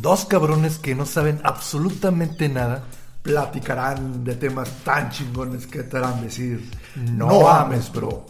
[0.00, 2.84] Dos cabrones que no saben absolutamente nada
[3.20, 8.24] platicarán de temas tan chingones que te harán decir, No no, ames, bro.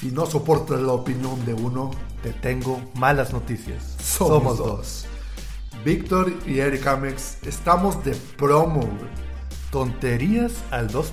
[0.00, 1.92] Si no soportas la opinión de uno,
[2.24, 3.94] te tengo malas noticias.
[4.02, 5.06] somos, dos.
[5.84, 8.88] Víctor y Eric Amex estamos de promo.
[9.70, 11.06] Tonterías al 2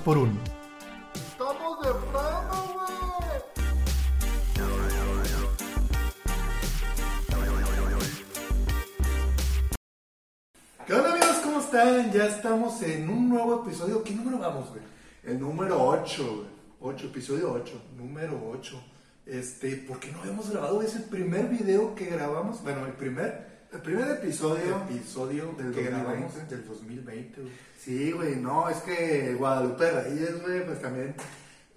[11.84, 12.12] están?
[12.12, 14.02] Ya estamos en un nuevo episodio.
[14.02, 14.82] ¿Qué número vamos, güey?
[15.24, 16.94] El número 8, güey.
[16.94, 17.82] 8, episodio 8.
[17.96, 18.82] Número 8.
[19.26, 20.82] Este, ¿por qué no habíamos grabado?
[20.82, 22.62] Es el primer video que grabamos.
[22.62, 24.82] Bueno, el primer El primer episodio.
[24.88, 25.90] episodio del que 2020.
[25.90, 27.52] grabamos del 2020, güey.
[27.78, 31.14] Sí, güey, no, es que Guadalupe Reyes, güey, pues también,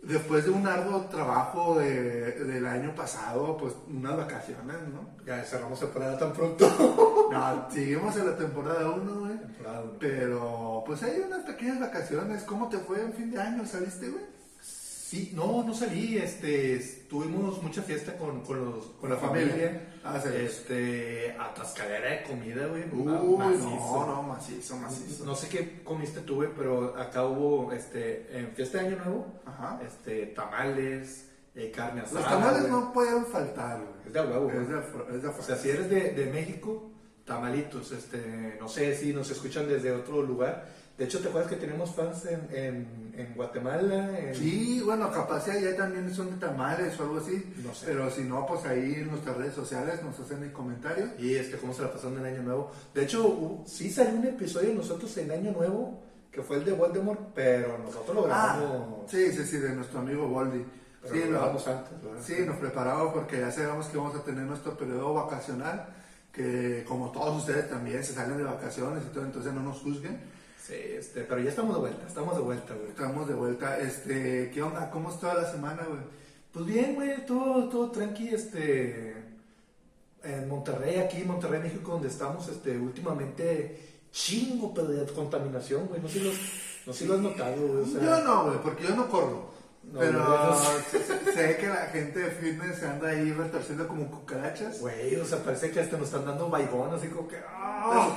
[0.03, 5.09] después de un arduo trabajo de- del año pasado, pues unas vacaciones, ¿no?
[5.25, 6.67] Ya cerramos temporada tan pronto.
[7.29, 9.37] No, seguimos en la temporada 1, güey.
[9.37, 9.93] Temporada uno.
[9.99, 12.43] Pero, pues hay unas pequeñas vacaciones.
[12.43, 13.65] ¿Cómo te fue en fin de año?
[13.65, 14.23] ¿Saliste, güey?
[15.07, 19.47] Sí, no, no salí, este, tuvimos mucha fiesta con, con, los, con la familia.
[19.47, 20.29] familia, Ah, sí.
[20.37, 23.69] este, atascadera de comida, güey, Uy, macizo.
[23.69, 25.25] no, no, macizo, macizo.
[25.25, 29.27] No sé qué comiste tú, güey, pero acá hubo, este, en fiesta de Año Nuevo,
[29.45, 29.79] Ajá.
[29.87, 32.19] este, tamales, eh, carne asada.
[32.19, 32.71] Los tamales güey.
[32.73, 34.07] no pueden faltar, güey.
[34.07, 34.57] Es de huevo, güey.
[34.57, 34.79] Es de,
[35.15, 36.91] es de O sea, si eres de, de México,
[37.23, 40.67] tamalitos, este, no sé si nos escuchan desde otro lugar.
[40.97, 44.17] De hecho, ¿te acuerdas que tenemos fans en, en, en Guatemala?
[44.19, 47.53] En- Sí, bueno, capaz si allá también son de tamales o algo así.
[47.63, 47.85] No sé.
[47.85, 51.09] Pero si no, pues ahí en nuestras redes sociales nos hacen el comentario.
[51.19, 52.71] Y este, cómo se la pasaron en Año Nuevo.
[52.95, 56.71] De hecho, sí salió un episodio de nosotros en Año Nuevo, que fue el de
[56.71, 59.11] Voldemort, pero nosotros lo Ah, grabamos.
[59.11, 60.27] sí, sí, sí, de nuestro amigo
[60.99, 62.21] pero Sí, lo lo- grabamos antes, ¿verdad?
[62.23, 65.85] sí, nos preparamos porque ya sabemos que vamos a tener nuestro periodo vacacional,
[66.33, 70.19] que como todos ustedes también se salen de vacaciones y todo, entonces no nos juzguen.
[70.67, 72.89] Sí, este, pero ya estamos de vuelta, estamos de vuelta, güey.
[72.89, 73.79] Estamos de vuelta.
[73.79, 74.89] Este, ¿Qué onda?
[74.91, 76.01] ¿Cómo está la semana, güey?
[76.51, 79.15] Pues bien, güey, todo, todo tranqui, este,
[80.23, 83.79] en Monterrey, aquí en Monterrey, México, donde estamos, este, últimamente,
[84.11, 87.65] chingo pero de contaminación, güey, no sé si lo, no sé si lo has notado,
[87.65, 89.51] güey, o sea, yo no, güey, porque yo no corro.
[89.91, 90.55] No, pero
[91.33, 94.81] sé, que la gente de fitness se anda ahí retorciendo como cucarachas.
[94.81, 98.13] güey, o sea, parece que hasta nos están dando baigón, así como que, ¡ah!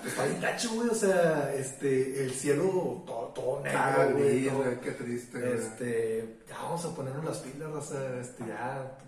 [0.04, 4.80] Está bien gacho, güey, o sea, este, el cielo todo, todo Ah, negro, güey, güey,
[4.80, 8.98] qué triste, este, ya vamos a ponernos las pilas, o sea, este, ya.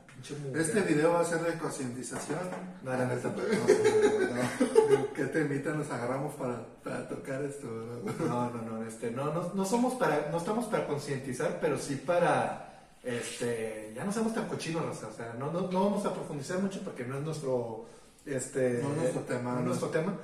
[0.55, 2.41] Este video va a ser de concientización.
[2.83, 5.13] No, neta, no, no.
[5.15, 7.67] ¿Qué temita nos agarramos para, para tocar esto?
[7.67, 11.97] No, no, no, este, no, no, no somos para, no estamos para concientizar, pero sí
[11.97, 16.59] para, este, ya no seamos tan cochinos, o sea, no, no, no vamos a profundizar
[16.61, 17.87] mucho porque no es nuestro,
[18.27, 20.15] este, No es nuestro tema, no nuestro tema,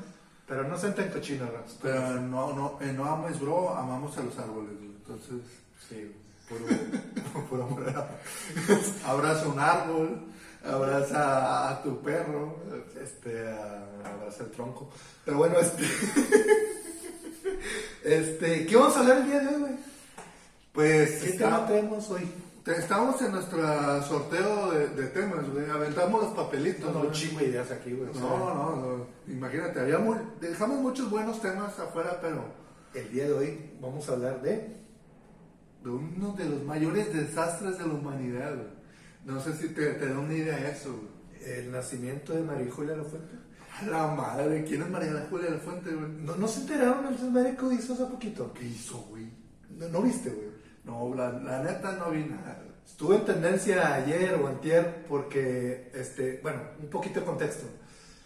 [0.46, 1.50] pero no sean tan cochinos.
[1.80, 4.74] Pero no, no, No Ames Bro, amamos a los árboles.
[4.80, 5.40] Entonces,
[5.88, 6.12] sí,
[6.48, 7.84] puro, puro amor.
[9.04, 10.20] abraza un árbol,
[10.64, 12.58] abraza a tu perro.
[13.02, 14.90] este, a- abraza el tronco,
[15.24, 15.84] pero bueno, este,
[18.04, 19.72] este, ¿qué vamos a hablar el día de hoy, güey?
[20.72, 22.28] Pues ¿Qué está- tema tenemos hoy?
[22.66, 25.68] estamos en nuestro sorteo de, de temas, güey.
[25.68, 26.94] Aventamos los papelitos.
[26.94, 28.10] No, no, chingo de ideas aquí, güey.
[28.14, 29.06] no, no, no.
[29.28, 32.42] Imagínate, había mu- dejamos muchos buenos temas afuera, pero
[32.94, 34.76] El día de hoy vamos a hablar de,
[35.84, 38.68] de uno de los mayores desastres de la humanidad, güey.
[39.26, 41.52] No sé si te, te da una idea eso, güey.
[41.58, 43.34] el nacimiento de María Julia La Fuente.
[43.80, 46.08] A La madre, ¿quién es María Julia de la Fuente, güey?
[46.20, 48.52] ¿No, ¿No se enteraron el desmadre que hizo hace poquito?
[48.54, 49.28] ¿Qué hizo, güey?
[49.70, 50.48] ¿No, no viste, güey?
[50.84, 52.60] No, la, la neta no vi nada.
[52.62, 52.74] güey.
[52.86, 57.66] Estuve en tendencia ayer o antier porque, este, bueno, un poquito de contexto.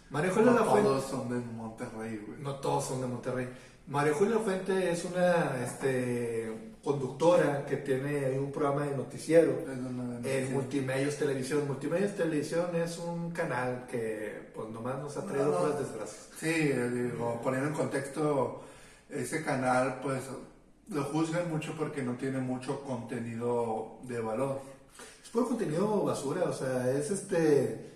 [0.09, 0.89] María Julia No La Fuente...
[0.89, 2.39] todos son de Monterrey, güey.
[2.41, 3.49] No todos son de Monterrey.
[3.87, 9.63] María Julia Fuente es una este, conductora que tiene un programa de noticiero
[10.23, 11.67] en Multimedios Televisión.
[11.67, 16.29] Multimedios Televisión es un canal que pues nomás nos ha traído puras desgracias.
[16.39, 18.63] Sí, eh, digo, poniendo en contexto,
[19.07, 20.23] ese canal, pues
[20.89, 24.59] lo juzgan mucho porque no tiene mucho contenido de valor.
[25.23, 27.91] Es puro contenido basura, o sea, es este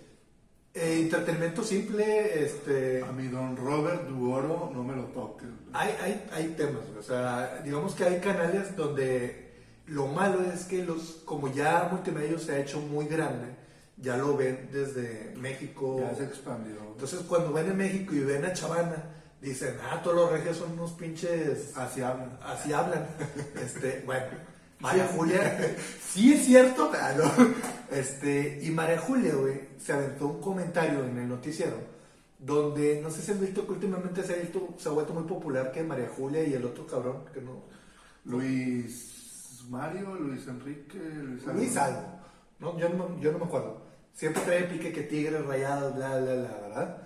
[0.72, 5.48] eh, entretenimiento simple, este A mi don Robert Duoro no me lo toques.
[5.74, 9.52] Hay, hay, hay temas, o sea, digamos que hay canales donde
[9.86, 13.56] lo malo es que los, como ya multimedia se ha hecho muy grande,
[13.96, 15.98] ya lo ven desde México.
[16.00, 16.76] Ya se expandió.
[16.92, 19.02] Entonces cuando ven en México y ven a Chavana,
[19.40, 22.38] dicen, ah, todos los regios son unos pinches Así hablan.
[22.42, 23.06] así hablan.
[23.60, 24.26] Este, bueno,
[24.78, 27.54] María Julia, sí es cierto, no.
[27.90, 31.93] este, y María Julia, güey, se aventó un comentario en el noticiero
[32.44, 35.24] donde no sé si han visto que últimamente se ha, visto, se ha vuelto muy
[35.24, 37.62] popular que María Julia y el otro cabrón, que no...
[38.24, 41.58] Luis Mario, Luis Enrique, Luis algo.
[41.58, 42.02] Luis algo.
[42.58, 43.82] No, yo, no, yo no me acuerdo.
[44.12, 47.02] Siempre trae pique que tigres rayados, bla, bla, bla, ¿verdad?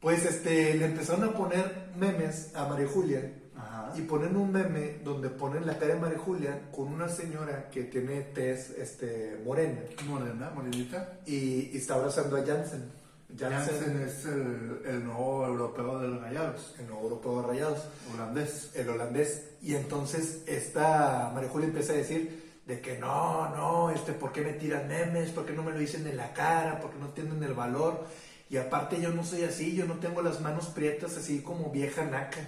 [0.00, 3.92] Pues este, le empezaron a poner memes a María Julia Ajá.
[3.96, 7.84] y ponen un meme donde ponen la cara de María Julia con una señora que
[7.84, 11.18] tiene tez este, morena Morena, morenita.
[11.26, 13.05] y, y está abrazando a Jansen.
[13.34, 17.88] Janssen es el, el nuevo europeo de los rayados, el nuevo europeo de rayados.
[18.14, 18.70] holandés.
[18.74, 19.50] el holandés.
[19.62, 24.42] Y entonces esta María Julia empieza a decir de que no, no, este, ¿por qué
[24.42, 25.30] me tiran memes?
[25.30, 26.80] ¿Por qué no me lo dicen en la cara?
[26.80, 28.06] ¿Por qué no tienen el valor?
[28.48, 32.04] Y aparte yo no soy así, yo no tengo las manos prietas así como vieja
[32.04, 32.40] naca.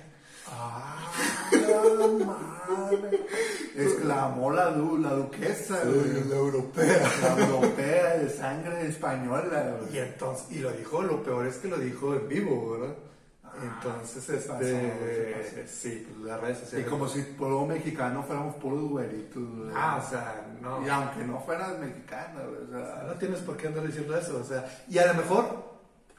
[0.52, 0.96] ¡Ah,
[2.26, 3.26] madre!
[3.76, 6.32] Exclamó la, du- la duquesa, güey.
[6.32, 7.10] europea.
[7.22, 9.94] La europea de sangre española, güey.
[9.96, 12.94] Y entonces, y lo dijo, lo peor es que lo dijo en vivo, ¿verdad?
[13.44, 15.68] Ah, entonces, este, pasó, pasó.
[15.68, 19.70] sí, las redes Y como si pueblo mexicano fuéramos puros güeritos, güey.
[19.74, 20.84] Ah, o sea, no.
[20.84, 23.04] Y aunque no fueras mexicana, güey, o sea...
[23.06, 25.67] No tienes por qué andar diciendo eso, o sea, y a lo mejor,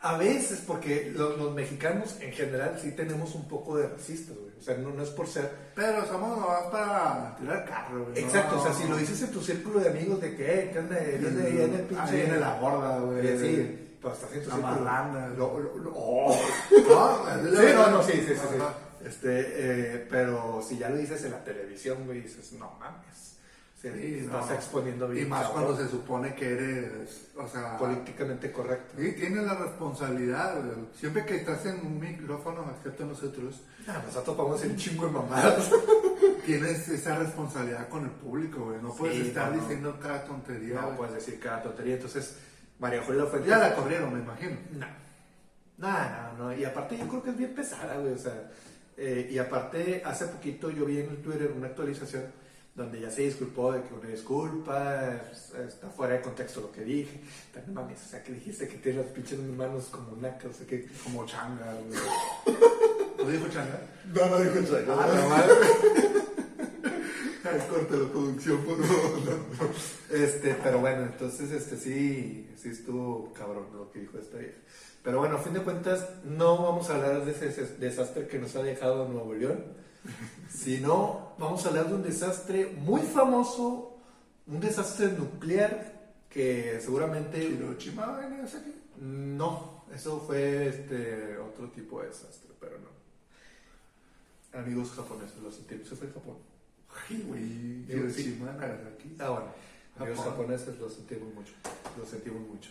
[0.01, 4.51] a veces, porque los, los mexicanos en general sí tenemos un poco de racistas, güey,
[4.57, 5.49] o sea, no, no es por ser...
[5.75, 8.23] Pero somos nomás para tirar carro, güey.
[8.23, 10.69] Exacto, no- o sea, si lo dices en tu círculo de amigos de que, eh,
[10.71, 10.95] ¿qué onda?
[10.95, 12.03] Ahí en el pinche...
[12.03, 13.37] Ahí viene la gorda, güey.
[13.39, 15.27] Sí, pues tu La marrana.
[15.37, 16.37] Lo- lo- lo- oh.
[16.71, 17.25] No,
[17.61, 19.05] Sí, no, no, sí, sí, sí.
[19.05, 19.29] Este,
[19.95, 23.28] eh, pero si ya lo dices en la televisión, güey, dices, no mames,
[23.81, 24.53] sí, Sí, estás no.
[24.55, 25.25] exponiendo bien.
[25.25, 27.77] Y más cabrón, cuando se supone que eres, o sea...
[27.77, 28.95] políticamente correcto.
[28.97, 30.55] Sí, tienes la responsabilidad.
[30.99, 35.11] Siempre que estás en un micrófono, excepto nosotros, Ah, nosotros podemos hacer un chingo de
[35.13, 35.71] mamadas.
[36.45, 38.81] tienes esa responsabilidad con el público, güey.
[38.81, 39.61] No puedes Sí, estar no, no.
[39.61, 40.81] diciendo cada tontería.
[40.81, 41.95] No puedes decir cada tontería.
[41.95, 42.37] Entonces,
[42.79, 43.43] María Julia fue.
[43.45, 44.57] Ya la corrieron, me imagino.
[44.73, 44.87] No.
[45.77, 46.53] No, no, no.
[46.55, 48.13] Y aparte, yo creo que es bien pesada, güey.
[48.13, 48.51] O sea,
[48.97, 52.23] eh, y aparte, hace poquito yo vi en el Twitter una actualización
[52.79, 56.81] donde ya se disculpó de que una disculpa, es- está fuera de contexto lo que
[56.83, 57.19] dije.
[57.53, 60.53] Pero no mames, o sea, que dijiste que tienes las pinches manos como naca, o
[60.53, 60.87] sea, que.
[61.03, 62.57] Como changa, güey.
[63.17, 63.81] ¿Lo dijo changa?
[64.13, 64.77] No, no dijo eso.
[64.87, 65.53] Ah, la madre.
[67.43, 69.39] Ay, Córtalo, producción, por favor.
[70.09, 74.57] Este, pero bueno, entonces, este, sí, sí estuvo cabrón lo que dijo esta vieja.
[75.03, 78.39] Pero bueno, a fin de cuentas, no vamos a hablar de ese des- desastre que
[78.39, 79.63] nos ha dejado Nuevo León,
[80.49, 83.97] sino vamos a hablar de un desastre muy famoso,
[84.47, 85.99] un desastre nuclear
[86.29, 87.43] que seguramente...
[87.43, 88.73] Hiroshima, ¿venía ese aquí?
[89.01, 94.59] No, eso fue este, otro tipo de desastre, pero no.
[94.59, 96.37] Amigos japoneses, lo sentimos, eso fue en Japón.
[97.09, 97.85] Ay, güey.
[97.87, 99.15] Hiroshima, Nagasaki.
[99.19, 99.47] Ah, bueno.
[99.97, 101.53] Amigos japoneses lo sentimos mucho.
[101.97, 102.69] Lo sentimos mucho.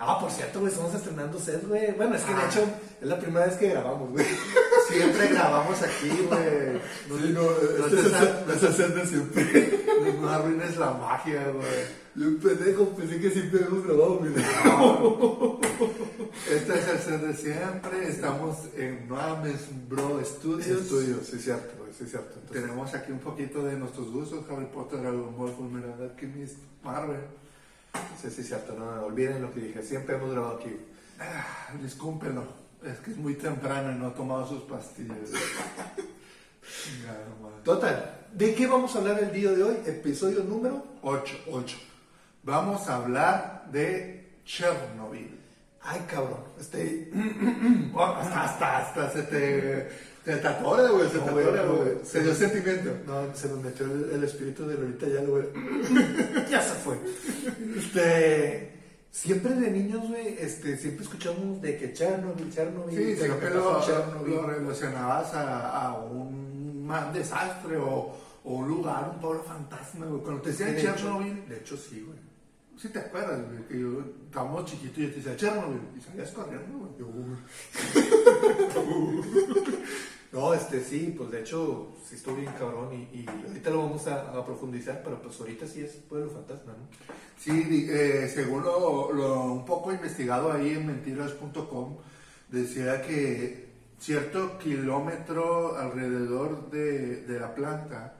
[0.00, 1.90] Ah, por cierto, güey, estamos estrenando set, güey.
[1.92, 2.48] Bueno, es que de Ah.
[2.48, 2.64] hecho
[3.00, 4.24] es la primera vez que grabamos, güey.
[4.88, 6.80] Siempre grabamos aquí, güey.
[7.08, 9.84] No, Sí, no, no este te es el- es el de siempre.
[10.20, 12.08] no arruines la magia, güey.
[12.14, 14.32] Yo un pendejo, pensé que siempre hemos grabado, güey.
[16.50, 18.08] Este es el ser de siempre.
[18.08, 20.66] Estamos en Nuames Bro Studios.
[20.82, 22.34] Estudio, sí, cierto, güey, sí, cierto.
[22.40, 27.20] Entonces, Tenemos aquí un poquito de nuestros gustos: Harry Potter, Dragon Ball, Fullmetal Alchemist, Marvel.
[28.20, 28.74] Sí, sí, cierto.
[28.74, 29.82] No, olviden lo que dije.
[29.82, 30.76] Siempre hemos grabado aquí.
[31.18, 32.44] Ah, discúlpenlo.
[32.84, 35.30] Es que es muy temprano y no he tomado sus pastillas.
[37.64, 39.76] Total, ¿de qué vamos a hablar el día de hoy?
[39.84, 41.44] Episodio número 8.
[41.50, 41.76] 8.
[42.44, 45.38] Vamos a hablar de Chernobyl.
[45.82, 46.44] Ay, cabrón.
[46.58, 47.10] Este.
[47.96, 49.88] hasta, hasta, hasta se te,
[50.36, 51.08] te atora, güey.
[51.08, 51.94] Se No, güey, atora, no, güey.
[51.94, 52.04] güey.
[52.04, 52.90] Se dio sentimiento.
[53.06, 55.44] No, se nos metió el, el espíritu de ahorita ya, güey.
[56.50, 56.96] ya se fue.
[57.76, 58.74] Este.
[59.10, 62.94] Siempre de niños, güey, este, siempre escuchamos de que Chernobyl, Chernobyl.
[62.96, 64.34] Sí, siempre lo, Chernobyl.
[64.34, 70.22] lo relacionabas a, a un mal desastre o, o un lugar, un pueblo fantasma, güey.
[70.22, 72.18] Cuando te Sí, decían de hecho- Chernobyl, De hecho, sí, güey.
[72.76, 76.30] sí te acuerdas, güey, que yo estábamos chiquitos y yo te decía Chernobyl y salías
[76.30, 76.98] corriendo, güey.
[80.32, 84.44] No, este sí, pues de hecho sí estuvo bien cabrón y, ahorita lo vamos a,
[84.44, 86.86] profundizar, pero pues ahorita sí es pueblo fantasma, ¿no?
[87.38, 91.96] Sí, eh, según lo, un poco investigado ahí en mentiras.com,
[92.50, 93.68] decía que
[93.98, 98.14] cierto kilómetro alrededor de, de la planta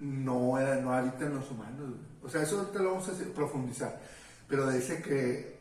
[0.00, 1.94] no, no habitan los humanos.
[2.22, 4.00] O sea, eso ahorita lo vamos a profundizar.
[4.48, 5.58] Pero dice que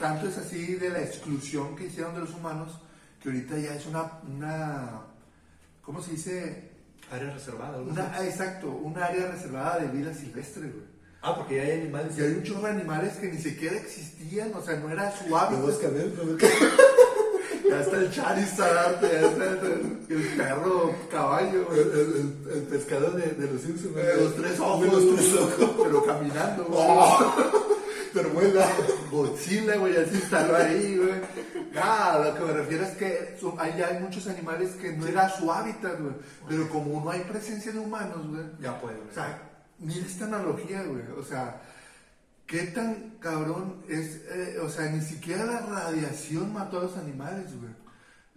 [0.00, 2.80] tanto es así de la exclusión que hicieron de los humanos
[3.22, 5.00] que ahorita ya es una, una
[5.88, 6.68] ¿cómo se dice?
[7.10, 7.78] Área reservada.
[7.78, 10.84] Una, ah, exacto, un área reservada de vida silvestre, güey.
[11.22, 12.12] Ah, porque ya hay animales.
[12.18, 15.34] Y hay un chorro de animales que ni siquiera existían, o sea, no era su
[15.34, 21.72] a ver, lo vas a- Ya está el Charizard, ya está el, el perro caballo,
[21.72, 23.94] El, el, el pescado de, de los Simpsons.
[23.94, 25.70] de los tres ojos, los tres ojos.
[25.82, 26.64] pero caminando.
[26.66, 27.58] güey.
[28.12, 28.66] Pero vuela.
[29.10, 31.20] Godzilla, güey, ya se instaló ahí, güey.
[31.72, 35.28] Nada, lo que me refiero es que son- hay, hay muchos animales que no era
[35.28, 36.14] su hábitat, güey.
[36.48, 38.42] Pero como no hay presencia de humanos, güey.
[38.60, 39.08] Ya puede, güey.
[39.10, 39.42] O sea,
[39.78, 41.02] mira esta analogía, güey.
[41.18, 41.60] O sea,
[42.46, 44.22] ¿qué tan cabrón es?
[44.30, 47.72] eh, o sea, ni siquiera la radiación mató a los animales, güey.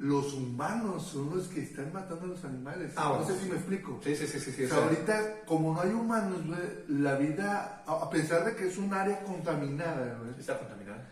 [0.02, 2.92] Los humanos son los que están matando a los animales.
[2.96, 4.00] Ah, no sé si me explico.
[4.04, 4.52] Sí, sí, sí, sí.
[4.52, 8.68] sí O sea, ahorita, como no hay humanos, güey, la vida, a pesar de que
[8.68, 11.08] es un área contaminada, Está contaminada.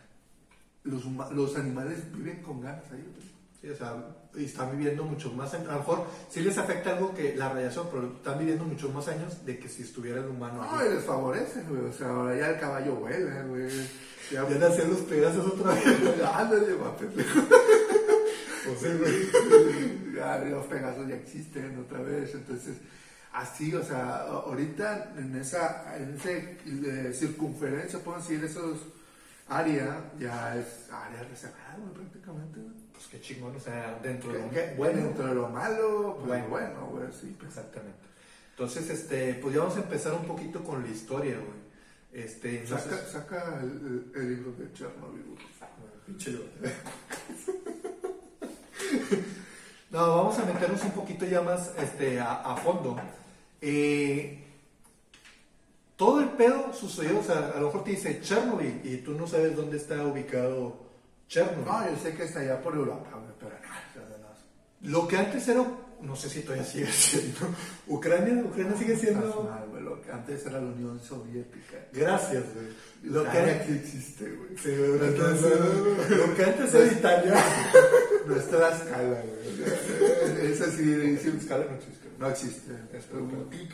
[0.85, 3.29] los, los animales viven con ganas ahí, güey.
[3.61, 3.93] Sí, o sea,
[4.35, 5.67] y están viviendo mucho más años.
[5.69, 9.07] A lo mejor sí les afecta algo que la radiación, pero están viviendo muchos más
[9.07, 10.87] años de que si estuviera el humano No, ahí.
[10.89, 11.81] y les favorece, güey.
[11.83, 13.69] O sea, ahora ya el caballo vuela, güey.
[14.31, 15.85] Ya, Ya nacen los pedazos otra vez.
[16.33, 17.39] Ándale, va, pendejo.
[18.75, 20.13] Güey.
[20.15, 22.75] Ya, los Pegasos ya existen otra vez, entonces
[23.31, 28.79] así, o sea, ahorita en esa, en ese eh, circunferencia, puedo decir, esos
[29.47, 32.73] área, ya es área reservada, güey, prácticamente, güey.
[32.91, 35.03] Pues qué chingón, o sea, dentro de lo que- bueno.
[35.03, 36.47] dentro de lo malo, pues Bueno.
[36.49, 37.49] bueno, güey, sí, pues.
[37.49, 37.99] Exactamente.
[38.51, 41.59] Entonces, este, pues ya vamos a empezar un poquito con la historia, güey.
[42.11, 45.37] Este, sé Saca, saca el, el- el libro de Chernobyl, güey.
[46.07, 46.39] Pinche yo.
[49.91, 52.95] No, vamos a meternos un poquito ya más este, a, a fondo.
[53.59, 54.43] Eh,
[55.95, 59.27] todo el pedo sucedió, o sea, a lo mejor te dice Chernobyl y tú no
[59.27, 60.77] sabes dónde está ubicado
[61.27, 61.65] Chernobyl.
[61.65, 64.89] No, yo sé que está allá por Europa, pero no.
[64.91, 65.65] Lo que antes era,
[66.01, 67.53] no sé si todavía sigue siendo,
[67.87, 69.43] Ucrania, Ucrania sigue siendo...
[69.43, 69.67] mal,
[69.99, 71.77] lo que antes era la Unión Soviética.
[71.91, 73.13] Gracias, güey.
[73.13, 74.57] Lo que, sí existe, güey.
[74.57, 77.43] Sí, entonces, lo que antes era Italia.
[78.25, 80.51] No es Tlaxcala, güey.
[80.51, 82.07] Es así, dice, Tlaxcala no existe.
[82.17, 82.73] No existe.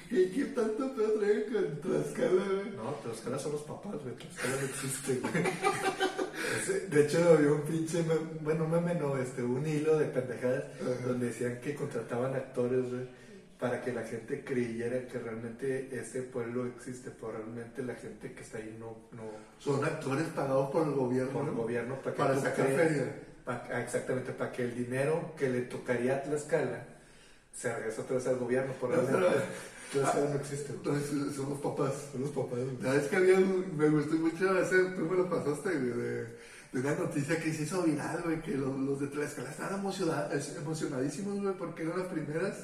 [0.09, 2.75] ¿Qué, qué, tanto pedo trae con Tlaxcala, güey?
[2.75, 4.15] No, Tlaxcala son los papás, güey.
[4.15, 5.43] Tlaxcala no existe, güey.
[6.89, 8.03] De hecho, había un pinche,
[8.41, 10.63] bueno, meme no, este, un hilo de pendejadas
[11.05, 13.07] donde decían que contrataban actores, güey,
[13.59, 18.41] para que la gente creyera que realmente ese pueblo existe, pero realmente la gente que
[18.41, 19.23] está ahí no, no
[19.59, 21.31] Son actores pagados por el gobierno.
[21.31, 23.15] por el gobierno para que Para sacar feria.
[23.45, 26.85] pa- ah, exactamente, para que el dinero que le tocaría a Tlaxcala
[27.53, 29.29] se regrese otra vez al gobierno, por No, pero-
[29.93, 30.73] Tlaxcala no existe.
[30.73, 31.93] Entonces, son los papás.
[32.11, 32.59] Son los papás.
[32.83, 36.23] ¿Sabes que había me gustó mucho ese, tú me lo pasaste, de,
[36.73, 40.27] de una noticia que se hizo viral, güey, que los, los de Tlaxcala estaban emociona-
[40.33, 42.55] es- emocionadísimos, güey, porque eran las primeras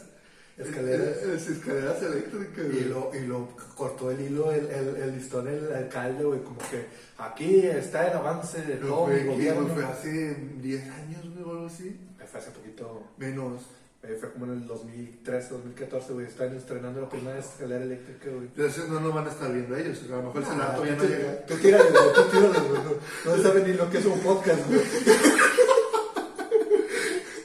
[0.57, 1.07] Escaleras.
[1.07, 5.47] eh, eh, escaleras eléctricas, Y lo, y lo cortó el hilo, el, el, el listón,
[5.47, 6.85] el alcalde, güey, como que
[7.17, 9.67] aquí está el avance de Pero todo fue, mi gobierno.
[9.73, 11.99] fue hace 10 años, güey, o algo así.
[12.29, 13.61] Fue hace poquito, Menos.
[14.03, 18.45] eh, fue como en el 2013, 2014, güey, están estrenando la primera escalera eléctrica, güey.
[18.55, 20.73] Entonces no lo van a estar viendo ellos, o sea, a lo mejor el Senado
[20.73, 21.45] todavía no llega.
[21.47, 22.81] Tú tírale, güey, tú tírale, güey.
[23.25, 24.81] No, no saben ni lo que es un podcast, güey.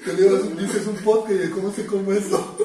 [0.05, 2.57] Te digo, dices un podcast y cómo se come eso.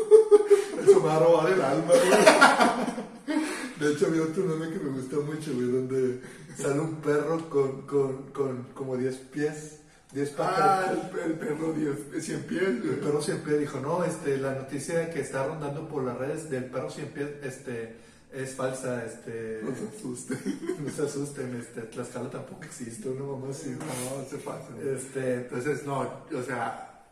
[1.11, 3.37] Va a robar el alma, güey.
[3.79, 6.21] De hecho, había otro meme que me gustó mucho, güey, donde
[6.55, 9.79] sale un perro con, con, con como 10 pies,
[10.13, 10.59] 10 patas.
[10.59, 10.93] Ah,
[11.25, 12.99] el, el perro 10, 100 pies, El güey.
[13.01, 16.65] perro cien pies dijo, no, este, la noticia que está rondando por las redes del
[16.65, 17.95] perro cien pies, este,
[18.31, 20.37] es falsa, este, No se asusten.
[20.85, 23.71] no se asusten, este, Tlaxcala tampoco existe, una mamá así.
[23.71, 24.67] No, se pasa.
[24.85, 27.03] Este, Entonces, no, o sea,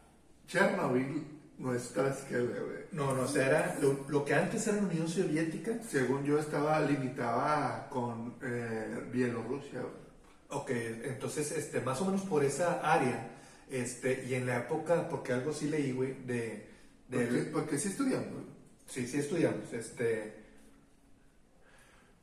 [0.47, 2.79] Chernobyl no es Tlaxcala, güey.
[2.93, 6.39] no, no, o sea, era lo, lo que antes era la Unión Soviética, Según yo
[6.39, 9.81] estaba limitada con eh, Bielorrusia,
[10.49, 10.69] ok,
[11.03, 13.29] entonces, este, más o menos por esa área,
[13.69, 16.67] este, y en la época, porque algo sí leí, güey, de,
[17.51, 18.29] Porque, sí estudiando.
[18.31, 18.45] güey.
[18.87, 20.39] sí, sí estudiamos, este,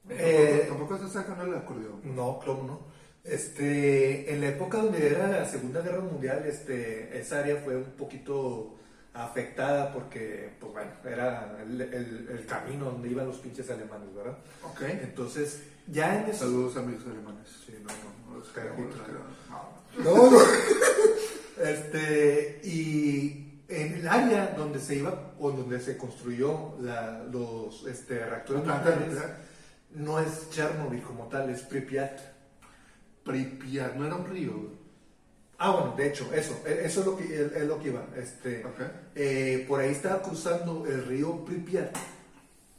[0.09, 2.01] Tampoco, Eh, tampoco estás sacando el acordeón.
[2.15, 2.81] No, claro, no.
[3.25, 7.91] Este, en la época donde era la Segunda Guerra Mundial, este, esa área fue un
[7.97, 8.79] poquito
[9.25, 14.39] afectada porque, pues bueno, era el, el- el camino donde iban los pinches alemanes, ¿verdad?
[14.63, 14.83] Ok.
[14.83, 16.41] Entonces, ya en eso...
[16.45, 17.49] Saludos amigos alemanes.
[17.65, 18.95] Sí, no, no, No los queremos.
[19.49, 20.31] No.
[20.31, 20.39] No.
[21.59, 28.19] Este, y en el área donde se iba, o donde se construyó la- los este,
[28.27, 29.15] reactores nucleares,
[29.93, 32.21] no es Chernobyl como tal, es Pripyat.
[33.25, 34.53] Pripyat, no era un río.
[35.59, 38.05] Ah, bueno, de hecho, eso, e- eso es lo que, es, lo que iba.
[38.17, 38.81] Este, Ok.
[39.15, 41.97] eh, por ahí estaba cruzando el río Pripyat,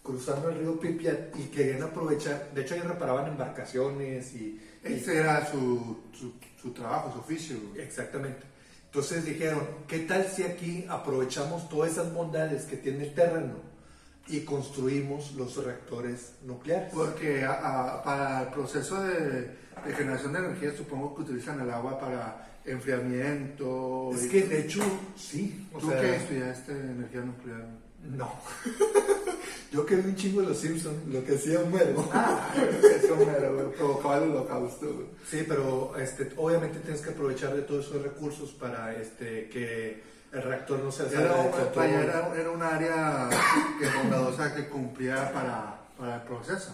[0.03, 5.17] cruzando el río Pripyat y querían aprovechar, de hecho ahí reparaban embarcaciones y, y- Ese
[5.17, 7.57] era su, su, su trabajo, su oficio.
[7.77, 8.45] exactamente.
[8.85, 13.55] Entonces dijeron, ¿qué tal si aquí aprovechamos todas esas bondades que tiene el terreno
[14.27, 16.93] y construimos los reactores nucleares?
[16.93, 19.17] Porque a- a- para el proceso de,
[19.85, 24.11] de generación de energía supongo que utilizan el agua para enfriamiento.
[24.13, 24.81] Es que de hecho,
[25.15, 25.67] sí.
[25.73, 27.65] O ¿Tú sea, qué estudiaste energía nuclear?
[28.03, 28.31] No.
[29.71, 32.07] Yo que vi un chingo de los Simpsons, lo que hacía Homero.
[32.13, 35.09] Ah, eso me lo provocaba el holocausto.
[35.29, 40.41] Sí, pero este, obviamente tienes que aprovechar de todos esos recursos para este, que el
[40.41, 41.71] reactor no se Era, control.
[41.75, 43.29] vaya, era, era un área
[43.79, 46.73] que bondadosa que cumplía para, para el proceso.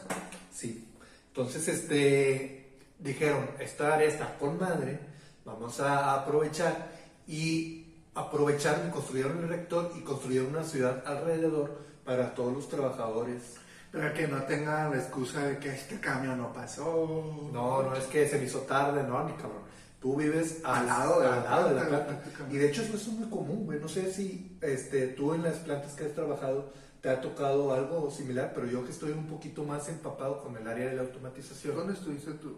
[0.53, 0.87] Sí.
[1.29, 4.99] Entonces, este, dijeron, esta área está con madre,
[5.45, 6.91] vamos a aprovechar
[7.27, 7.83] y
[8.15, 13.55] aprovecharon construyeron el reactor y construyeron una ciudad alrededor para todos los trabajadores.
[13.91, 17.49] Para que no tengan la excusa de que este cambio no pasó.
[17.53, 19.61] No, no es que se me hizo tarde, no, ni cabrón.
[20.01, 22.21] Tú vives Al lado de la al lado de la planta.
[22.51, 23.79] Y de hecho eso es muy común, güey.
[23.79, 28.09] No sé si este, tú en las plantas que has trabajado te ha tocado algo
[28.09, 31.75] similar, pero yo que estoy un poquito más empapado con el área de la automatización.
[31.75, 32.57] ¿Dónde estuviste tú?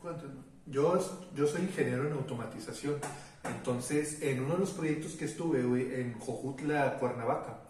[0.00, 0.47] Cuéntanos.
[0.70, 0.98] Yo,
[1.34, 2.96] yo soy ingeniero en automatización.
[3.44, 7.60] Entonces, en uno de los proyectos que estuve, güey, en Jojutla, Cuernavaca,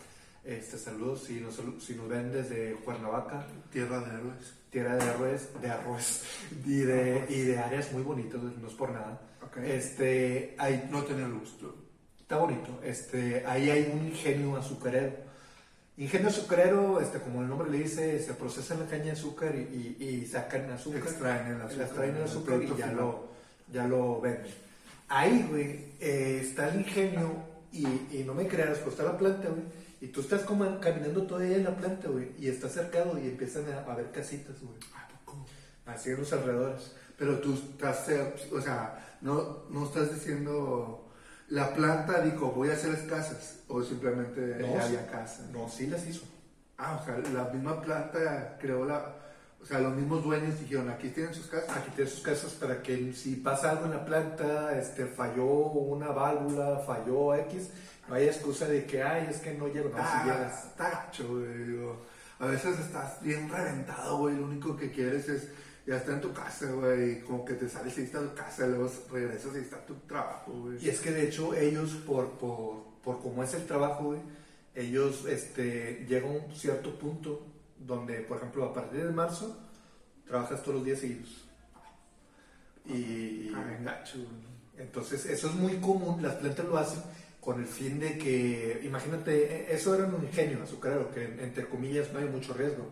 [0.44, 4.54] este, saludos si nos, si nos ven desde Cuernavaca, Tierra de héroes.
[4.70, 6.22] tierra de arroz, de arroz
[6.66, 9.20] y de, y de áreas muy bonitas, no es por nada.
[9.42, 9.58] Ok.
[9.58, 11.74] Este, hay, No tenía gusto.
[12.20, 12.80] está bonito.
[12.82, 15.27] Este, ahí hay un ingenio azucarero.
[15.98, 19.96] Ingenio azucarero, este, como el nombre le dice, se procesa la caña de azúcar y,
[19.98, 21.00] y- y sacan azúcar.
[21.00, 22.96] Extraen el azúcar, Extraen el el azúcar y ya final.
[22.96, 23.28] lo,
[23.72, 24.52] ya lo venden.
[25.08, 27.32] Ahí, güey, eh, está el ingenio
[27.72, 29.62] y, y no me creas, pues está la planta, güey.
[30.00, 33.64] Y tú estás como caminando todavía en la planta, güey, y estás cercado y empiezan
[33.72, 34.78] a, a ver casitas, güey.
[35.86, 36.92] Así en los alrededores.
[37.16, 41.07] Pero tú estás, eh, o sea, no, no estás diciendo,
[41.48, 45.46] la planta dijo, voy a hacer las casas, o simplemente No, ya había casa.
[45.52, 46.24] No, sí las hizo.
[46.76, 49.14] Ah, o sea, la misma planta creó la,
[49.60, 51.76] o sea, los mismos dueños dijeron, aquí tienen sus casas.
[51.76, 56.08] Aquí tiene sus casas para que si pasa algo en la planta, este, falló una
[56.08, 57.70] válvula, falló X,
[58.08, 60.68] no hay excusa de que, ay, es que no llego, no, Ah, si llegas.
[60.78, 61.98] gacho, güey.
[62.40, 64.36] A veces estás bien reventado, güey.
[64.36, 65.48] Lo único que quieres es
[65.88, 67.20] ya estar en tu casa, güey.
[67.22, 70.52] Como que te sales y está tu casa, y luego regresas y está tu trabajo,
[70.52, 70.84] güey.
[70.84, 74.20] Y es que de hecho ellos, por, por, por cómo es el trabajo, güey,
[74.74, 77.46] ellos este, llegan a un cierto punto
[77.78, 79.58] donde, por ejemplo, a partir de marzo,
[80.26, 81.44] trabajas todos los días seguidos.
[82.84, 84.18] Y Ah, gacho,
[84.76, 87.00] entonces eso es muy común, las plantas lo hacen
[87.40, 92.18] con el fin de que, imagínate, eso era un ingenio azucarero, que entre comillas no
[92.18, 92.90] hay mucho riesgo.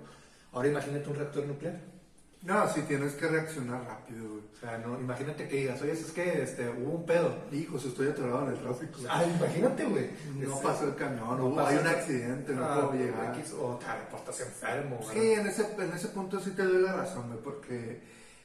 [0.53, 1.96] Ahora imagínate un reactor nuclear.
[2.43, 4.43] No, sí tienes que reaccionar rápido, güey.
[4.55, 7.35] O sea, no, imagínate que digas, oye, es que este, hubo un pedo.
[7.51, 9.01] Hijos, estoy atorado en el tráfico.
[9.09, 10.11] Ah, imagínate, güey.
[10.37, 13.37] no Este, pasó el camión, no o pasó hay un accidente, no Ah, puedo llegar.
[13.39, 15.01] X, o te reportas enfermo.
[15.13, 15.41] Sí, ¿verdad?
[15.41, 18.01] en ese, en ese punto sí te doy la razón, güey, porque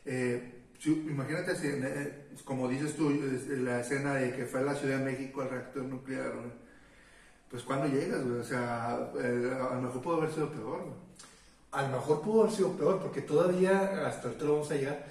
[0.05, 4.73] eh, si- imagínate si, eh, como dices tú, la escena de que fue a la
[4.73, 6.51] Ciudad de México el reactor nuclear, güey,
[7.51, 11.10] pues cuando llegas, güey, o sea, eh, a lo mejor pudo haber sido peor, güey.
[11.71, 15.05] A lo mejor pudo haber sido peor, porque todavía, hasta ahorita lo vamos a llegar,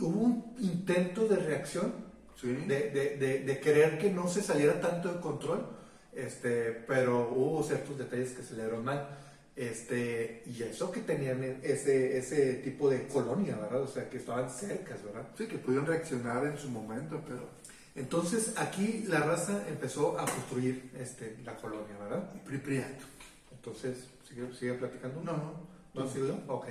[0.00, 1.92] hubo un intento de reacción,
[2.40, 2.48] Sí.
[2.52, 5.66] de, de, de, de querer que no se saliera tanto de control,
[6.12, 9.08] este, pero hubo ciertos detalles que se le dieron mal.
[9.56, 13.82] Este, y eso que tenían ese, ese tipo de colonia, ¿verdad?
[13.82, 15.28] O sea, que estaban cercas, ¿verdad?
[15.38, 17.48] Sí, que pudieron reaccionar en su momento, pero
[17.94, 22.28] Entonces aquí la raza empezó a construir este, la colonia, ¿verdad?
[22.44, 23.04] pripriato.
[23.52, 25.20] Entonces, ¿sigue, sigue platicando?
[25.22, 25.74] No, no.
[25.94, 26.36] ¿No sigo?
[26.48, 26.66] Ok.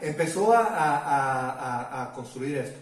[0.00, 2.78] Empezó a, a- a- a- construir esto.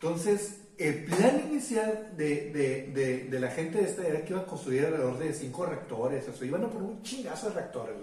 [0.00, 4.42] Entonces, el plan inicial de, de- de- de la gente de esta era que iban
[4.42, 7.94] a construir alrededor de cinco reactores, o sea, iban a poner un chingazo de reactores.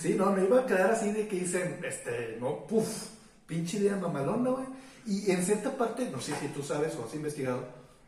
[0.00, 2.88] Sí, no, no iba a quedar así de que dicen, este, no, puf,
[3.46, 4.66] pinche idea mamalona, güey.
[5.06, 7.62] Y en cierta parte, no sé si tú sabes o has investigado,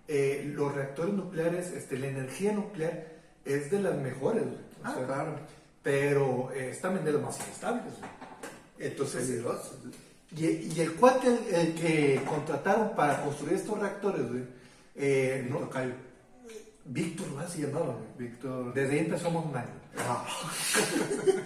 [0.09, 3.07] eh, los reactores nucleares, este, la energía nuclear
[3.45, 4.57] es de las mejores, güey.
[4.57, 5.37] O Ah, sea, claro.
[5.83, 8.11] Pero eh, es también de los más inestables, güey.
[8.79, 9.77] Entonces, Peligroso.
[10.37, 14.45] y, y el cuate el, el que contrataron para construir estos reactores, güey,
[14.97, 15.69] eh, no.
[16.87, 17.49] Víctor, ¿no?
[17.49, 17.97] se llamaba.
[18.19, 18.75] Víctor.
[18.75, 19.67] Desde ahí empezamos mal.
[19.99, 20.27] Ah,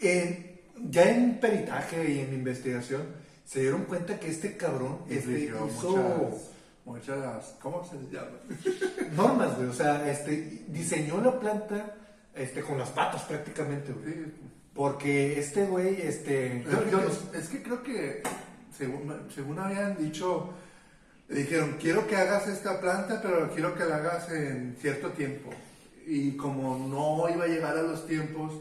[0.00, 0.60] Eh,
[0.90, 3.02] ya en peritaje y en investigación
[3.44, 6.50] se dieron cuenta que este cabrón este, infligió hizo muchas,
[6.84, 8.38] muchas, ¿cómo se llama?
[9.16, 9.68] normas, güey.
[9.68, 11.96] O sea, este, diseñó la planta
[12.38, 14.14] este, con las patas prácticamente, güey.
[14.14, 14.32] Sí.
[14.74, 18.22] Porque este güey, este, yo- yo no- es que creo que,
[18.76, 20.50] según, según habían dicho,
[21.30, 25.50] Le dijeron, quiero que hagas esta planta, pero quiero que la hagas en cierto tiempo.
[26.06, 28.54] Y como no iba a llegar a los tiempos,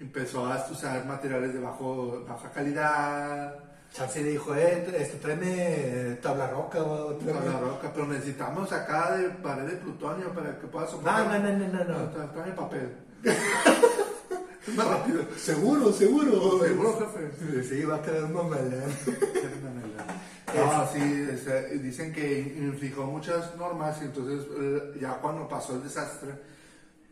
[0.00, 3.54] empezó a usar materiales de bajo, baja calidad.
[3.92, 7.38] Chance dijo, eh, este, tráeme tabla roca o tráeme...
[7.40, 11.26] Tabla roca, pero necesitamos acá de pared de plutonio para que pueda No, soportar.
[11.26, 12.12] no, no, no, no, no.
[12.14, 12.92] Tra- Tráeme papel.
[14.76, 15.22] Más rápido.
[15.36, 16.60] Seguro, seguro.
[16.64, 17.62] Seguro, jefe.
[17.64, 18.90] Sí, va a quedar un mamelán.
[20.54, 21.00] No, sí,
[21.82, 26.30] dicen que infringió muchas normas y entonces eh, ya cuando pasó el desastre,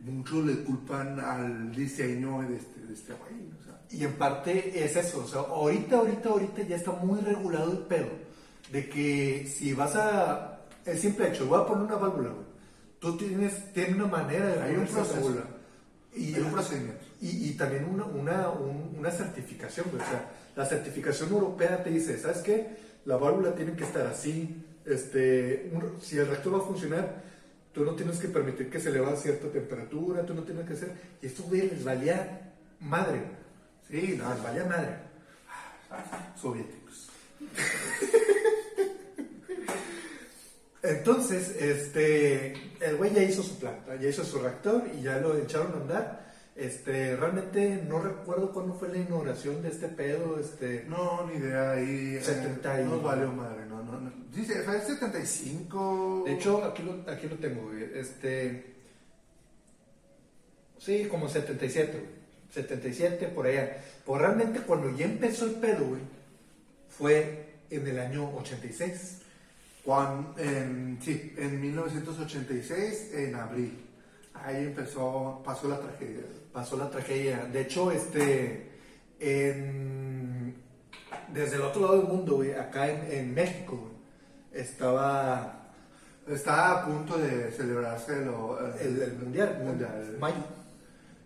[0.00, 3.50] muchos le culpan al diseño de este, de este güey.
[3.60, 3.80] o sea.
[3.90, 7.78] Y en parte es eso, o sea, ahorita, ahorita, ahorita ya está muy regulado el
[7.78, 8.08] pedo.
[8.72, 10.60] De que si vas a.
[10.86, 12.46] El simple hecho, voy a poner una válvula, güey.
[12.98, 15.20] Tú tienes, tienes una manera de Hay un poner esa proceso.
[15.26, 15.44] válvula.
[16.14, 17.00] Y, un procedimiento.
[17.20, 19.86] Y, y también una, una, un- una certificación.
[19.88, 22.76] O sea, la certificación europea te dice, ¿sabes qué?
[23.04, 24.64] La válvula tiene que estar así.
[24.86, 27.22] Este, un- si el reactor va a funcionar,
[27.72, 30.74] tú no tienes que permitir que se eleva a cierta temperatura, tú no tienes que
[30.74, 30.92] hacer.
[31.20, 33.22] Y esto, güey, les valía madre.
[33.90, 34.96] Sí, no, Les valía madre.
[36.40, 37.10] soviéticos.
[40.86, 45.36] Entonces, este, el güey ya hizo su planta, ya hizo su reactor y ya lo
[45.38, 46.24] echaron a andar.
[46.54, 51.72] Este, realmente no recuerdo cuándo fue la inauguración de este pedo, este, No, ni idea.
[51.72, 53.98] Ahí, eh, 70 y- No valió madre, no, no.
[53.98, 54.12] no.
[54.30, 56.22] Dice, fue 75.
[56.26, 58.74] de hecho aquí lo, aquí lo tengo, este,
[60.78, 62.04] sí, como 77, güey,
[62.52, 63.78] 77 por allá.
[64.04, 66.02] Pues realmente cuando ya empezó el pedo, güey,
[66.90, 69.22] fue en el año 86.
[69.84, 73.80] Cuando, en, sí, en 1986, en abril.
[74.32, 76.22] Ahí empezó, pasó la tragedia.
[76.52, 77.44] pasó la tragedia.
[77.52, 78.70] De hecho, este,
[79.20, 80.54] en-
[81.32, 85.60] desde el otro lado del mundo, güey, acá en, en México, güey, estaba
[86.26, 90.16] Está a punto de celebrarse lo, el, el mundial, mundial.
[90.18, 90.36] mayo.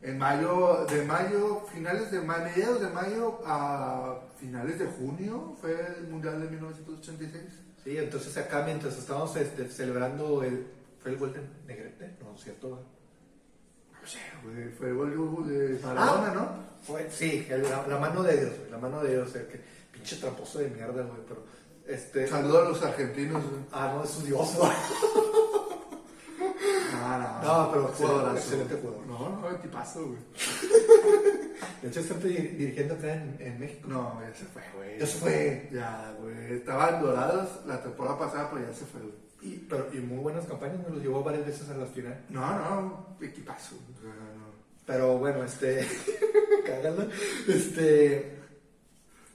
[0.03, 5.71] En mayo, de mayo, finales de mayo, mediados de mayo a finales de junio fue
[5.99, 7.43] el mundial de 1986.
[7.85, 10.67] Sí, entonces acá mientras estábamos este, celebrando el,
[11.03, 12.69] fue el gol de Negrete, no cierto?
[14.01, 16.35] No sé, güey, fue el gol de Maradona, Ah.
[16.35, 16.69] ¿no?
[16.87, 19.61] Fue, sí, el- la, la mano de Dios, güey, la mano de Dios, el que
[19.93, 21.43] pinche tramposo de mierda, güey, pero
[21.87, 23.43] este, Saludos a los argentinos.
[23.43, 23.63] güey.
[23.73, 24.71] ah, no, es su Dios, güey.
[27.01, 28.37] Ah, No, pero Jugadorazo.
[28.37, 29.07] excelente jugador.
[29.07, 30.19] No, no, tipazo, güey.
[31.83, 33.89] De hecho, dir- dirigiendo acá en, en México.
[33.89, 34.99] No, ya se fue, güey.
[34.99, 35.69] Ya se fue.
[35.73, 36.55] Ya, güey.
[36.55, 39.15] Estaban dorados la temporada pasada, pero ya se fue, güey.
[39.41, 42.25] Y, pero, y muy buenas campañas, me los llevó varias veces a la final.
[42.29, 43.77] No, no, equipazo.
[44.03, 44.11] No.
[44.85, 45.87] Pero bueno, este.
[46.67, 47.07] cágala.
[47.47, 48.33] Este.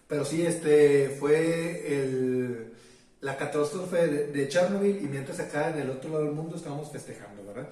[0.07, 1.09] Pero sí, este.
[1.19, 2.73] Fue el.
[3.21, 6.91] La catástrofe de, de Chernobyl y mientras acá en el otro lado del mundo estábamos
[6.91, 7.69] festejando, ¿verdad?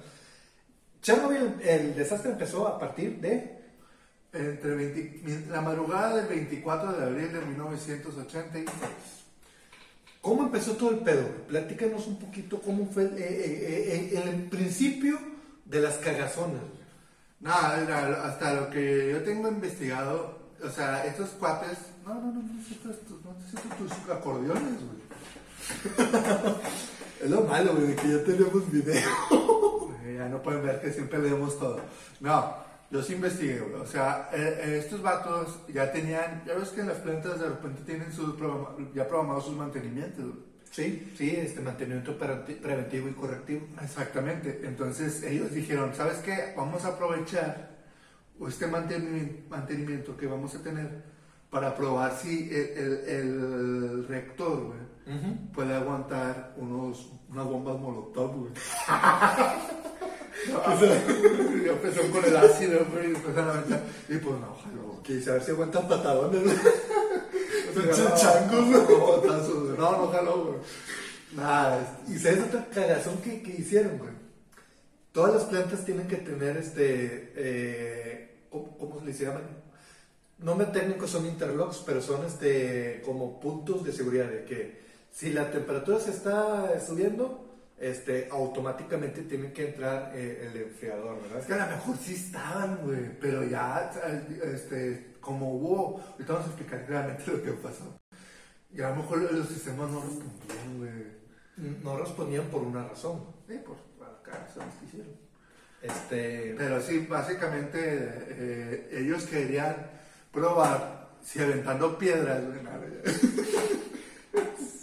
[1.02, 3.60] Chernobyl, el desastre empezó a partir de.
[4.32, 8.66] Entre 20 la madrugada del 24 de abril de 1986.
[10.22, 11.26] ¿Cómo empezó todo el pedo?
[11.48, 15.18] Platícanos un poquito cómo fue el, eh, eh, el principio
[15.66, 16.62] de las cagazonas.
[17.40, 21.76] Nada, hasta lo que yo tengo investigado, o sea, estos cuates.
[22.06, 25.02] No, no, no, no necesito, estos- no necesito tus acordeones, güey.
[27.22, 29.10] Es lo malo, güey, que ya tenemos video.
[30.16, 31.80] Ya no pueden ver que siempre leemos todo.
[32.20, 32.54] No,
[32.92, 33.80] yo sí investigué, güey.
[33.80, 37.82] O sea, eh, eh, estos vatos ya tenían, ya ves que las plantas de repente
[37.84, 40.24] tienen sus programa- ya programados sus mantenimientos.
[40.24, 40.52] güey.
[40.70, 43.66] Sí, sí, este mantenimiento pre- preventivo y correctivo.
[43.82, 44.60] Exactamente.
[44.64, 46.54] Entonces ellos dijeron, ¿sabes qué?
[46.56, 47.72] Vamos a aprovechar
[48.48, 51.02] este mantenimi- mantenimiento que vamos a tener
[51.50, 54.78] para probar si el, el- el reactor, güey,
[55.54, 58.52] puede aguantar unos, unas bombas molotov, güey.
[60.44, 63.82] Ya empezó con el ácido, güey, y empezaron a aventar.
[64.08, 65.02] Y pues no, ojalá.
[65.02, 66.42] Que a ver si aguantan patadones.
[66.42, 66.56] güey.
[68.16, 69.78] Changos, güey.
[69.78, 70.58] no, no, jaló, güey.
[71.32, 74.10] Nada, Y sabes otra cagazón que, que hicieron, güey.
[75.12, 77.32] Todas las plantas tienen que tener este.
[77.36, 79.42] Eh, ¿cómo, cómo se les llaman?
[80.38, 85.30] No me técnicos son interlocks, pero son este como puntos de seguridad de que si
[85.30, 87.44] la temperatura se está subiendo,
[87.78, 91.46] este automáticamente tiene que entrar eh, el enfriador, Es ¿verdad?
[91.46, 93.90] que a lo mejor sí estaban, güey, pero ya,
[94.42, 97.98] este, como hubo, ahorita vamos a explicar claramente lo que pasó.
[98.72, 101.22] Y a lo mejor los sistemas no respondían, güey.
[101.82, 103.22] No respondían por una razón.
[103.46, 105.12] Sí, por acá, ¿sabes qué hicieron?
[105.82, 109.76] Este, Pero sí, básicamente eh, ellos querían
[110.32, 112.60] probar si aventando piedras, güey.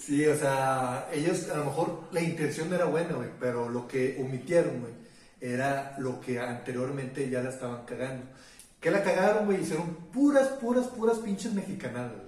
[0.10, 4.18] Sí, o sea, ellos a lo mejor la intención era buena, güey, pero lo que
[4.20, 4.94] omitieron, güey,
[5.40, 8.26] era lo que anteriormente ya la estaban cagando.
[8.82, 9.62] ¿Qué la cagaron, güey?
[9.62, 12.14] Hicieron puras, puras, puras pinches mexicanadas.
[12.14, 12.28] güey.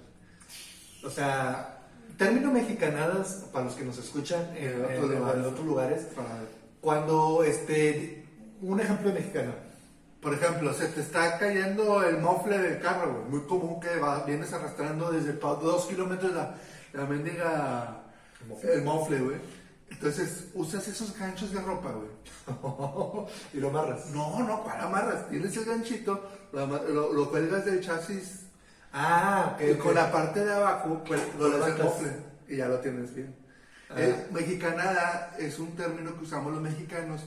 [1.04, 1.80] O sea,
[2.16, 5.44] término mexicanadas, para los que nos escuchan en, En otros en- en lugares.
[5.46, 6.28] otros lugares, Para-
[6.80, 8.24] cuando, este,
[8.60, 9.54] un ejemplo de mexicano.
[10.20, 13.24] Por ejemplo, se te está cayendo el mofle del carro, güey.
[13.40, 16.54] Muy común que va- vienes arrastrando desde pa- dos kilómetros la,
[16.92, 18.02] la mendiga,
[18.42, 18.74] El mofle.
[18.74, 19.36] el mofle, güey.
[19.90, 22.08] Entonces, usas esos ganchos de ropa, güey.
[23.52, 24.06] y lo amarras.
[24.10, 25.28] No, no, para amarras.
[25.28, 28.40] Tienes el ganchito, lo, ama- lo- lo cuelgas del chasis
[28.92, 29.62] Ah, ok.
[29.70, 32.12] y con la parte de abajo, pues, Lo lo el mofle
[32.48, 33.34] y ya lo tienes bien.
[33.90, 33.94] Ah.
[33.98, 37.22] Eh, mexicanada es un término que usamos los mexicanos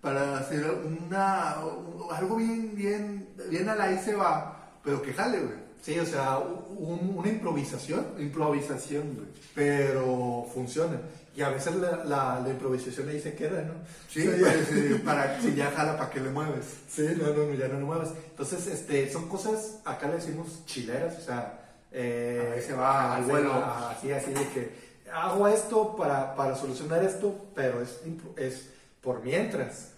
[0.00, 5.12] para hacer una, un- algo bien, bien, bien a la y se va, pero que
[5.14, 5.67] jale, güey.
[5.82, 9.28] Sí, o sea, un- una improvisación, Improvisación, güey.
[9.54, 11.00] pero funciona.
[11.36, 13.74] Y a veces la, la, la improvisación ahí se queda, ¿no?
[14.08, 16.64] Sí, pues, eh, para, si ya jala, ¿para qué le mueves?
[16.88, 18.10] Sí, no, no, ya no lo muevas.
[18.30, 21.60] Entonces, este, son cosas, acá le decimos chileras, o sea,
[21.92, 23.50] eh, Ahí se va al vuelo.
[23.50, 24.72] va Así, así de que
[25.12, 28.00] hago esto para, para solucionar esto, pero es,
[28.36, 29.90] es por mientras.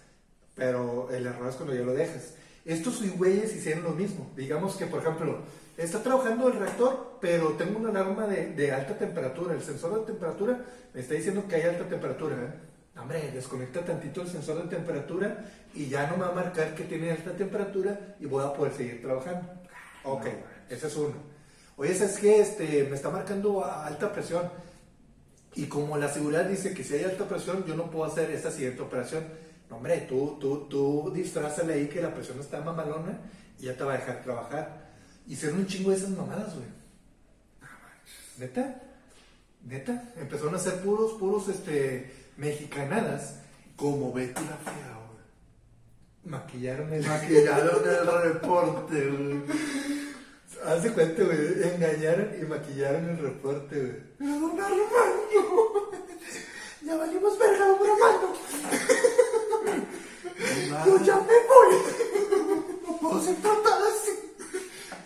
[0.55, 2.35] Pero el error es cuando ya lo dejas.
[2.67, 4.31] Estos güeyes hicieron lo mismo.
[4.37, 5.39] Digamos que, por ejemplo,
[5.85, 9.55] está trabajando el reactor, pero tengo una alarma de, de alta temperatura.
[9.55, 12.37] El sensor de temperatura me está diciendo que hay alta temperatura.
[13.01, 16.85] Hombre, desconecta tantito el sensor de temperatura y ya no me va a marcar que
[16.85, 19.49] tiene alta temperatura y voy a poder seguir trabajando.
[20.05, 20.27] Ok,
[20.69, 21.15] ese es uno.
[21.77, 22.41] Oye, ¿sabes qué?
[22.41, 24.51] Este, me está marcando a alta presión.
[25.55, 28.51] Y como la seguridad dice que si hay alta presión, yo no puedo hacer esta
[28.51, 29.25] siguiente operación.
[29.71, 33.19] No, hombre, tú, tú, tú disfrázale ahí que la presión está mamalona
[33.59, 34.90] y ya te va a dejar trabajar.
[35.27, 36.67] Hicieron un chingo de esas mamadas, güey.
[38.39, 38.81] ¿Neta?
[39.67, 40.13] ¿Neta?
[40.17, 43.37] Empezaron a hacer puros, puros, este, mexicanadas.
[43.77, 45.25] Como Betty la fea, güey.
[46.25, 47.07] Maquillaron el...
[47.07, 49.43] Maquillaron el reporte, güey.
[50.65, 51.39] Haz de cuenta, güey.
[51.75, 53.97] Engañaron y maquillaron el reporte, güey.
[54.19, 55.91] Pero don Armando,
[56.83, 58.35] ya valimos verga, don Armando.
[60.87, 61.77] Yo ya me voy.
[62.87, 64.30] No puedo ser tratada así.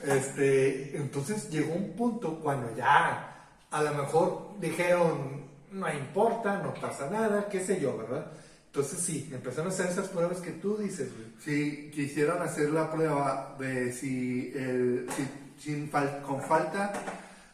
[0.06, 7.08] Este, entonces llegó un punto cuando ya a lo mejor dijeron, no importa, no pasa
[7.10, 8.30] nada, qué sé yo, ¿verdad?
[8.66, 11.28] Entonces sí, empezaron a hacer esas pruebas que tú dices, güey.
[11.40, 15.26] Si quisieran hacer la prueba de si, el, si
[15.70, 16.92] sin fal- con falta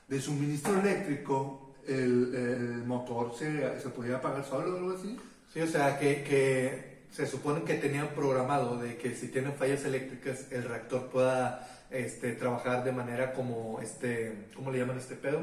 [0.08, 5.18] de suministro eléctrico el, el motor se, se podía apagar solo o algo así.
[5.52, 9.84] Sí, o sea, que, que se supone que tenían programado de que si tienen fallas
[9.84, 15.16] eléctricas el reactor pueda este, trabajar de manera como, este, ¿cómo le llaman a este
[15.16, 15.40] pedo?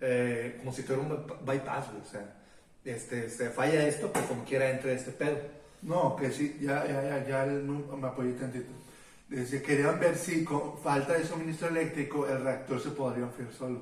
[0.00, 2.36] Eh, como si fuera un bypass, o sea,
[2.84, 5.38] este, se falla esto, pero como quiera entra este pedo.
[5.82, 8.70] No, que sí, ya, ya, ya, ya me apoyé tantito.
[9.28, 13.80] Dice, querían ver si con falta de suministro eléctrico el reactor se podría enfriar solo.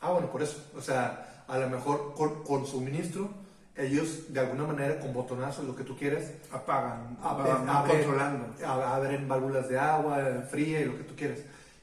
[0.00, 0.70] Ah, bueno, por eso.
[0.76, 3.30] O sea, a lo mejor con, con suministro,
[3.76, 8.46] ellos de alguna manera con botonazos, lo que tú quieras, Apagan, van abren- controlando.
[8.64, 11.38] ab- abren válvulas de agua, fría y lo que tú quieras.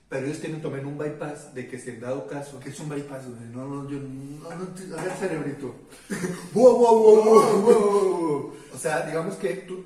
[0.08, 2.60] Pero ellos tienen también un bypass de que si en dado caso...
[2.60, 3.42] Que es un bypass, güey.
[3.52, 5.76] No, no, yo no, no, a ver, cerebrito.
[6.54, 8.54] ¡Wow, wow, wow!
[8.74, 9.86] O sea, digamos que tú,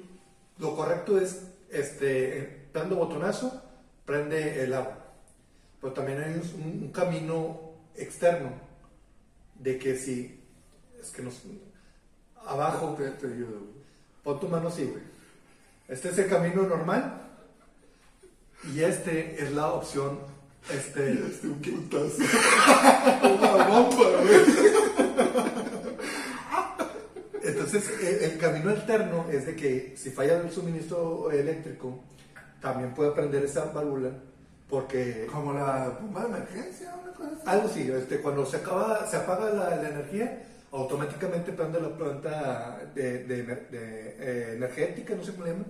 [0.59, 3.61] lo correcto es, este, dando botonazo,
[4.05, 4.97] prende el agua.
[5.81, 7.59] Pero también hay un, un camino
[7.95, 8.51] externo
[9.59, 10.41] de que si,
[11.01, 11.41] es que nos,
[12.47, 13.73] abajo, Te, te ayudo, güey.
[14.23, 15.03] pon tu mano así, güey.
[15.87, 17.21] Este es el camino normal
[18.73, 20.19] y este es la opción,
[20.71, 22.17] este, Este un putazo.
[23.23, 25.43] Una bomba, güey.
[27.43, 31.99] Entonces, el, el camino alterno es de que si falla el suministro eléctrico,
[32.61, 34.09] también puede prender esa válvula,
[34.69, 37.41] porque Como la bomba de emergencia, una cosa así.
[37.45, 40.41] algo sí, este, cuando se, acaba, se apaga la, la energía,
[40.73, 45.67] automáticamente prende la planta de, de de, eh, energética, no sé cómo le llaman,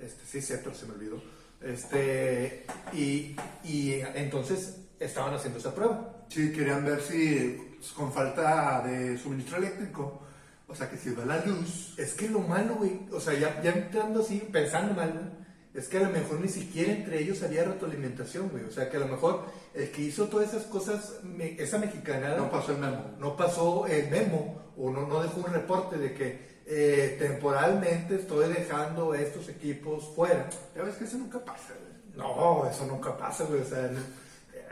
[0.00, 1.22] este, sí, cierto, se me olvidó.
[1.60, 6.24] Este, y, y entonces estaban haciendo esa prueba.
[6.28, 10.22] Sí, querían ver si con falta de suministro eléctrico,
[10.66, 13.62] o sea, que si va la luz, Es que lo malo, güey, o sea, ya,
[13.62, 15.35] ya entrando así, pensando mal,
[15.76, 18.64] es que a lo mejor ni siquiera entre ellos había retroalimentación, güey.
[18.64, 22.36] O sea, que a lo mejor el que hizo todas esas cosas, me- esa mexicanada,
[22.38, 23.10] no pasó el memo.
[23.18, 28.52] no pasó el memo o no, no dejó un reporte de que eh, temporalmente estoy
[28.52, 30.48] dejando estos equipos fuera.
[30.74, 31.86] Ya ves que eso nunca pasa, güey.
[32.16, 33.60] No, eso nunca pasa, güey.
[33.60, 33.96] O sea, en,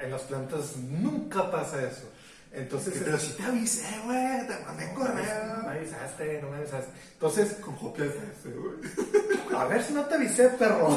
[0.03, 2.09] en las plantas nunca pasa eso.
[2.55, 5.57] Entonces, Pero si te avisé, güey, te mandé no correo.
[5.65, 6.91] me avisaste, no me avisaste.
[7.15, 9.61] Entonces, Con ese, güey.
[9.61, 10.97] a ver si no te avisé, perro.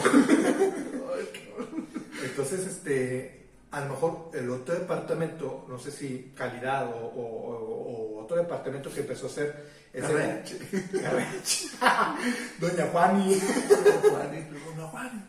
[2.24, 8.18] Entonces, este, a lo mejor el otro departamento, no sé si calidad o, o- o-
[8.18, 10.60] o otro departamento que empezó a hacer ese Garreche.
[10.94, 11.68] Garreche.
[12.60, 15.24] Doña Juani, Juani, luego, no, Juani.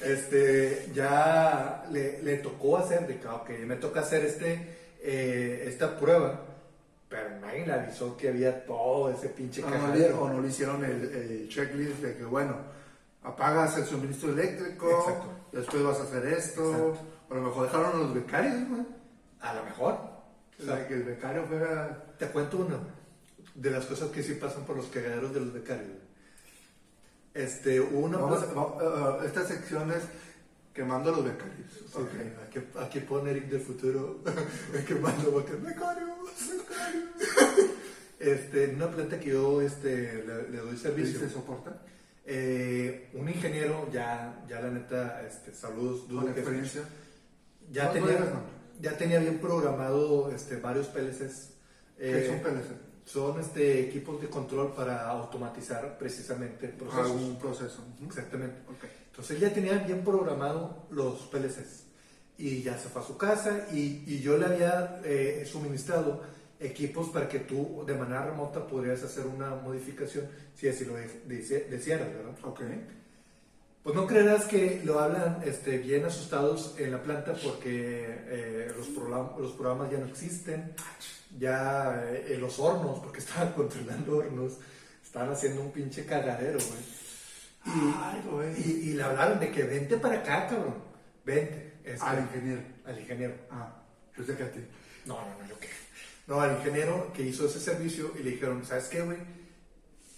[0.00, 6.40] este, ya le, le tocó hacer, de que, me toca hacer este, eh, esta prueba,
[7.08, 10.22] pero nadie le avisó que había todo ese pinche le, cajadero.
[10.22, 12.56] o no le hicieron el, el checklist de que, bueno,
[13.22, 15.28] apagas el suministro eléctrico, Exacto.
[15.52, 16.62] después vas a hacer esto.
[16.70, 16.98] Exacto.
[17.28, 18.82] O a lo mejor dejaron a los becarios, güey.
[19.40, 19.98] A lo mejor.
[20.60, 22.04] O sea, que el becario fuera.
[22.18, 22.78] Te cuento una
[23.54, 25.88] de las cosas que sí pasan por los cagaderos de los becarios.
[27.34, 30.02] Este, una Vamos, plaza- va- uh, esta sección es
[30.74, 31.70] quemando los becarios.
[31.72, 31.98] Sí,
[32.48, 34.20] aquí, aquí pone Eric del futuro
[34.86, 35.62] quemando becarios.
[35.62, 36.18] Becarios.
[38.18, 41.18] Este, en una planta que yo este, le, le doy servicio.
[41.18, 41.82] ¿Se soporta?
[42.24, 46.82] eh, un ingeniero, ya, ya la neta, este, saludos, dudo que- experiencia.
[47.72, 48.38] ya, No, no tenía, nombre.
[48.80, 51.50] ya tenía bien programado este, varios PLCs.
[51.98, 52.70] ¿Qué Eh, es un PLC?
[53.04, 57.06] Son este, equipos de control para automatizar precisamente procesos.
[57.10, 57.84] Algún proceso.
[58.06, 58.60] Exactamente.
[58.68, 58.84] Ok.
[59.12, 61.84] Entonces él ya tenía bien programado los PLCs
[62.38, 66.22] y ya se fue a su casa y, y yo le había eh, suministrado
[66.58, 71.24] equipos para que tú de manera remota pudieras hacer una modificación si así lo de-
[71.28, 72.32] dese- desearas, ¿verdad?
[72.44, 72.60] Ok.
[73.82, 78.86] Pues no creerás que lo hablan este, bien asustados en la planta porque eh, los,
[78.88, 80.72] program- los programas ya no existen,
[81.38, 84.52] ya eh, los hornos, porque estaban controlando hornos,
[85.04, 87.02] estaban haciendo un pinche cagadero, güey.
[87.64, 88.54] Ay, güey.
[88.60, 90.74] Y, y le hablaron de que vente para acá, cabrón.
[91.24, 91.74] Vente.
[91.84, 92.62] Este, Al ingeniero.
[92.84, 93.34] Al ingeniero.
[93.50, 93.82] Ah,
[94.16, 94.60] yo sé que a ti.
[95.06, 95.68] No, no, no, yo qué.
[96.26, 99.18] No, al ingeniero que hizo ese servicio y le dijeron, ¿sabes qué, güey?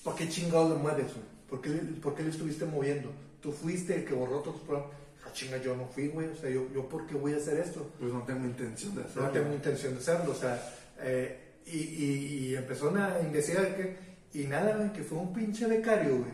[0.02, 1.26] ¿Por qué chingados lo mueves, güey?
[1.48, 3.10] ¿Por qué, ¿Por qué le estuviste moviendo?
[3.40, 4.96] Tú fuiste el que borró todos los programas.
[5.26, 6.28] Ah, chinga, yo no fui, güey.
[6.28, 7.90] O sea, yo, yo ¿por qué voy a hacer esto?
[7.98, 9.22] Pues no tengo intención de hacerlo.
[9.22, 13.96] No tengo intención de hacerlo, o sea, eh, y, y, y empezó a investigar que,
[14.34, 16.32] y nada, güey, que fue un pinche becario, güey,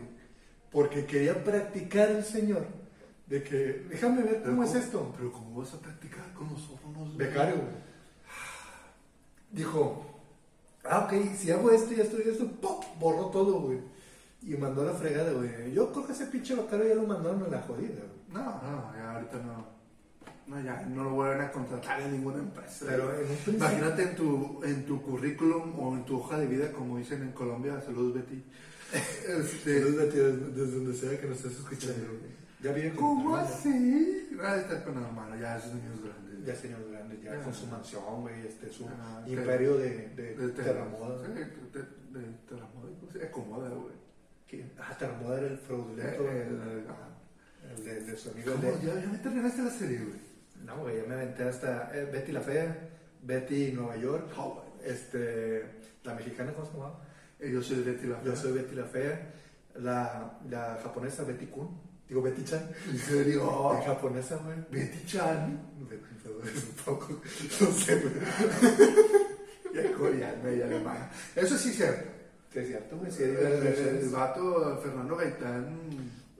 [0.71, 2.65] porque quería practicar el señor,
[3.27, 5.13] de que, déjame ver Pero cómo es ¿cómo- esto.
[5.17, 7.17] Pero ¿cómo vas a practicar con güey?
[7.17, 7.55] Becario.
[9.51, 10.05] Dijo,
[10.85, 12.79] ah, ok, si hago esto y esto y esto, ¡pum!
[12.99, 13.79] borró todo, güey.
[14.43, 15.71] Y mandó a la fregada, güey.
[15.73, 18.21] Yo creo que ese pinche becario ya lo mandaron a la jodida, güey.
[18.33, 19.81] No, no, ya ahorita no.
[20.47, 22.85] No, ya no lo vuelven a contratar en ninguna empresa.
[22.87, 26.97] Pero en Imagínate en tu, en tu currículum o en tu hoja de vida, como
[26.97, 28.43] dicen en Colombia, saludos Betty.
[28.93, 32.31] Este, desde, desde donde sea que nos estés escuchando, güey.
[32.61, 34.29] Ya viene ¿Cómo así?
[34.41, 36.45] Ah, está con la hermana, ya esos niños grandes.
[36.45, 37.43] Ya señor grande, ya Ah.
[37.43, 41.25] con su mansión, güey, este, su Ah, imperio de, de, De terramoda.
[41.25, 41.39] Sí, de,
[42.19, 43.93] de, terramoda, pues, acomoda, güey.
[44.49, 44.71] ¿Quién?
[44.79, 47.75] Ah, terramoda era el fraudulento, Eh, el, eh, ajá.
[47.77, 48.51] el de, de su amigo.
[48.53, 48.71] ¿Cómo?
[48.71, 50.19] de- Ya, ya me terminaste la serie, güey.
[50.65, 52.89] No, güey, ya me aventé hasta eh, Betty la Fea,
[53.23, 54.69] Betty Nueva York, Hawaii.
[54.83, 55.63] este,
[56.03, 56.99] la mexicana, ¿cómo se llamaba?
[57.41, 59.33] Yo soy Betty la Yo soy Betty la Fea,
[59.75, 61.69] la, la japonesa Betty Kun,
[62.07, 63.73] digo Betty Chan, ¿En serio?
[63.73, 64.57] la japonesa, güey.
[64.69, 65.59] Betty Chan.
[66.43, 67.07] Es un poco,
[67.61, 68.13] no sé, güey.
[69.73, 71.09] Ya coreana y alemana.
[71.35, 72.09] Eso sí es cierto.
[72.51, 73.67] Sí, es cierto, güey, sí, El, el,
[73.99, 75.79] el vato Fernando Gaitán.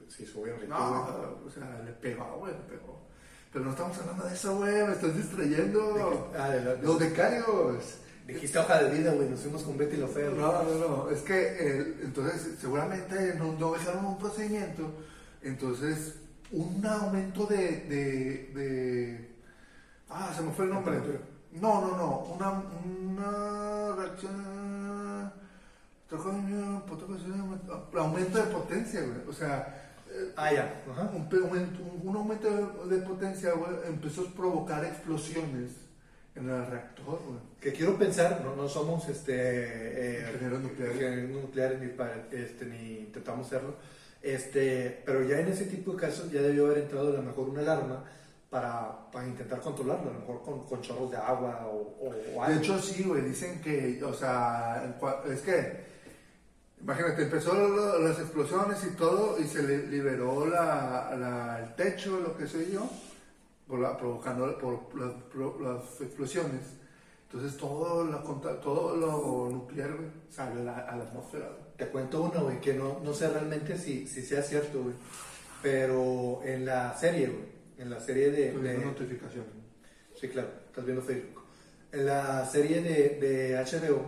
[0.10, 1.48] Sí, soy bien rico, No, güey.
[1.48, 3.08] o sea, le pegó, güey, le pegó.
[3.54, 6.32] Pero no estamos hablando de eso, güey, me estás distrayendo.
[6.38, 7.96] Ah, de la- Los becarios.
[8.34, 10.30] Dijiste hoja de vida, güey, nos fuimos con Betty Fea.
[10.30, 10.42] güey.
[10.42, 14.92] No, no, no, es que eh, entonces seguramente no, no dejaron un procedimiento,
[15.42, 16.16] entonces
[16.52, 19.32] un aumento de, de, de-
[20.10, 20.98] Ah, se me fue el nombre.
[21.54, 22.64] No, no, no, una,
[23.22, 25.32] una reacción...
[27.98, 29.28] Aumento de potencia, güey.
[29.30, 29.78] O sea,
[30.36, 30.84] Ah, ya.
[30.92, 31.10] Ajá.
[31.16, 32.50] un, aumento- un aumento
[32.86, 35.72] de, de potencia, güey, empezó a provocar explosiones
[36.42, 37.40] en el reactor, güey.
[37.60, 40.96] Que quiero pensar, no, no somos este, eh, Ingenieros nucleares.
[40.96, 43.76] ingenieros nucleares ni, para- este, ni intentamos serlo,
[44.22, 47.50] este, pero ya en ese tipo de casos ya debió haber entrado a lo mejor
[47.50, 48.04] una alarma
[48.50, 52.44] para, para intentar controlarlo, a lo mejor con, con chorros de agua o, o- o
[52.44, 52.54] algo.
[52.60, 54.84] De hecho, sí, güey, dicen que, o sea,
[55.32, 55.92] es que,
[56.82, 62.20] imagínate, empezó lo- las explosiones y todo, y se le liberó la, la- el techo,
[62.20, 62.90] lo que sé yo,
[63.72, 66.62] por la- provocando por las, pro- las explosiones.
[67.32, 68.22] Entonces, todo, la,
[68.60, 71.62] todo lo nuclear, güey, sale a la, a la atmósfera, güey.
[71.78, 74.94] Te cuento uno, güey, que no, no sé realmente si, si sea cierto, güey,
[75.62, 77.46] pero en la serie, güey,
[77.78, 78.50] en la serie de...
[78.52, 79.46] Tuve de- una notificación.
[80.20, 81.42] Sí, claro, estás viendo Facebook.
[81.94, 84.04] en la serie de, de HBO,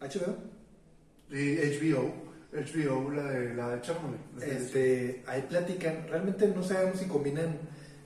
[0.00, 0.36] HBO,
[1.30, 2.12] Y HBO,
[2.52, 4.18] HBO, la de, la de Chernobyl.
[4.42, 7.58] este, ahí platican, realmente no sabemos si combinan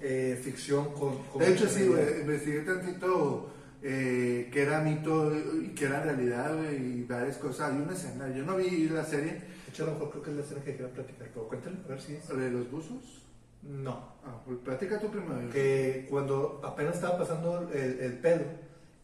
[0.03, 3.51] eh, ficción con, con De hecho, sí, güey, investigué tantito
[3.83, 5.33] eh, que era mito
[5.63, 7.71] y que era realidad, güey, y varias cosas.
[7.73, 10.31] Hay una escena, yo no vi la serie, De hecho, a lo mejor creo que
[10.31, 12.29] es la escena que quiero platicar, pero cuéntale, a ver si es.
[12.29, 13.23] la de los buzos.
[13.63, 15.51] No, Ah, pues platica tú primero.
[15.51, 18.45] que cuando apenas estaba pasando el, el pedo,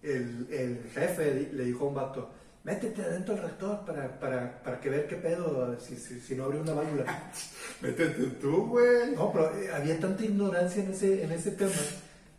[0.02, 2.30] el, el jefe le dijo a un vato,
[2.68, 6.44] métete adentro del reactor para, para, para que ver qué pedo, si, si, si no
[6.44, 7.04] abre una válvula.
[7.82, 9.12] Métete tú, güey.
[9.14, 11.72] No, pero eh, había tanta ignorancia en ese, en ese tema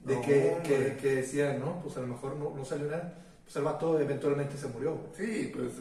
[0.06, 3.14] de No, que, que, decían, no, pues a lo mejor no, no salió nada.
[3.44, 4.96] Pues el vato eventualmente se murió.
[4.96, 5.10] güey.
[5.18, 5.72] Sí, pues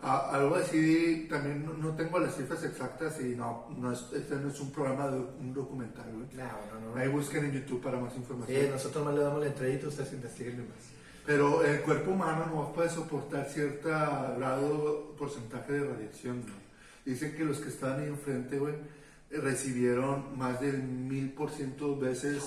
[0.00, 4.36] a- algo así, también no, no tengo las cifras exactas y no, no es, este
[4.36, 6.28] no es un programa, de un documental, güey.
[6.34, 6.44] No,
[6.80, 7.00] no, no.
[7.00, 8.70] Ahí busquen en YouTube para más Sí, información.
[8.70, 10.97] nosotros más le damos la entradita, ustedes investiguen más.
[11.28, 16.54] Pero el cuerpo humano no puede soportar cierto grado, porcentaje de radiación, ¿no?
[17.04, 18.72] Dicen que los que estaban ahí enfrente, güey,
[19.30, 22.42] eh, recibieron más del mil por ciento veces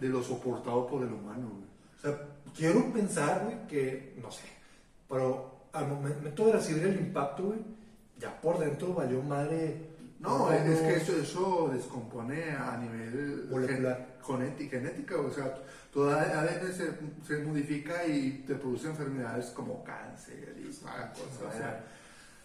[0.00, 1.64] de lo soportado por el humano, güey.
[1.98, 4.44] O sea, quiero pensar, güey, que, no sé,
[5.08, 7.58] pero al momento de recibir el impacto, güey,
[8.20, 9.95] ya por dentro valió madre.
[10.26, 14.16] No, es que eso, eso descompone a nivel Molecular.
[14.26, 15.54] gen- genética, o sea,
[15.92, 16.90] toda ADN se,
[17.26, 21.84] se modifica y te produce enfermedades como cáncer y toda cosa, o sea,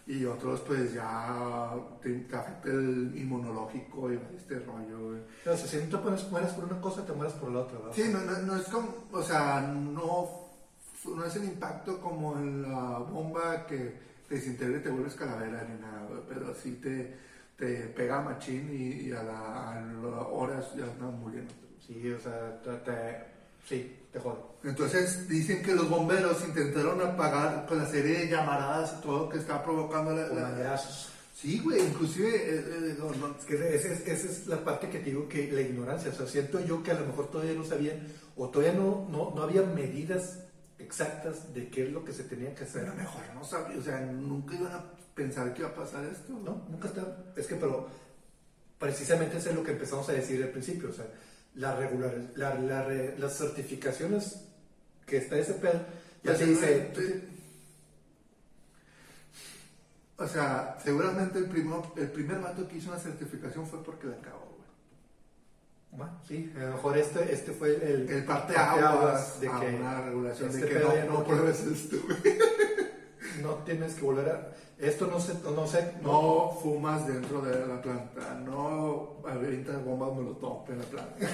[0.06, 1.70] y otros pues ya
[2.00, 5.20] te, te afecta el inmunológico y este rollo, güey.
[5.46, 7.78] O sea, si no te pones, mueres por una cosa, te mueres por la otra,
[7.78, 7.92] ¿verdad?
[7.94, 10.30] Sí, no, no, no es como, o sea, no,
[11.14, 13.96] no es el impacto como en la bomba que
[14.28, 17.16] te desintegra y te vuelves calavera ni nada, pero sí te,
[17.56, 21.52] te pega machín y, y a, la, a las horas ya andan muriendo.
[21.86, 23.24] Sí, o sea, te, te-
[23.68, 24.56] sí, te jodo.
[24.64, 29.38] Entonces dicen que los bomberos intentaron apagar con la serie de llamaradas y todo que
[29.38, 30.28] está provocando la...
[30.28, 30.80] La-.
[31.34, 32.28] Sí, güey, inclusive...
[32.36, 35.28] eh, eh, no, no, Es que esa es, esa es la parte que te digo
[35.28, 38.48] que la ignorancia, o sea, siento yo que a lo mejor todavía no sabían o
[38.48, 40.41] todavía no, no, no había medidas
[40.84, 42.82] exactas de qué es lo que se tenía que hacer.
[42.82, 46.32] pero mejor no sabía, o sea, nunca iban a pensar que iba a pasar esto.
[46.32, 47.32] No, nunca está.
[47.36, 47.88] Es que, pero
[48.78, 50.90] precisamente eso es lo que empezamos a decir al principio.
[50.90, 51.06] O sea,
[51.54, 54.44] la regular, la, la re- las certificaciones
[55.06, 55.80] que está ese pedo,
[56.24, 56.78] ya te se dice.
[56.94, 57.32] te-
[60.18, 64.16] O sea, seguramente el, primo, el primer vato que hizo una certificación fue porque la
[64.16, 64.51] acabó.
[65.92, 68.08] Bueno, sí, a lo mejor este, este fue el.
[68.08, 71.60] El parte aguas de a que una regulación este de que no, no no pruebes
[71.66, 71.96] esto,
[73.42, 74.52] no tienes que volver a.
[74.78, 75.34] Esto no se.
[75.34, 75.92] No sé.
[76.02, 81.26] No fumas dentro de la planta, no avientas bombas molotov en la planta.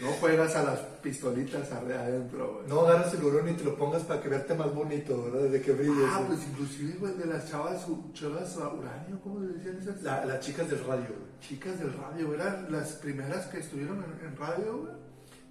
[0.00, 2.68] No juegas a las pistolitas adentro, güey.
[2.68, 5.40] No agarras el hurón y te lo pongas para que verte más bonito, ¿verdad?
[5.42, 6.08] Desde que brilles.
[6.08, 6.28] Ah, güey.
[6.28, 10.02] pues inclusive, güey, de las chavas, chavas a uranio, ¿cómo le decían esas?
[10.02, 11.30] La- las chicas del radio, güey.
[11.40, 14.92] chicas del radio, eran las primeras que estuvieron en, en radio, güey.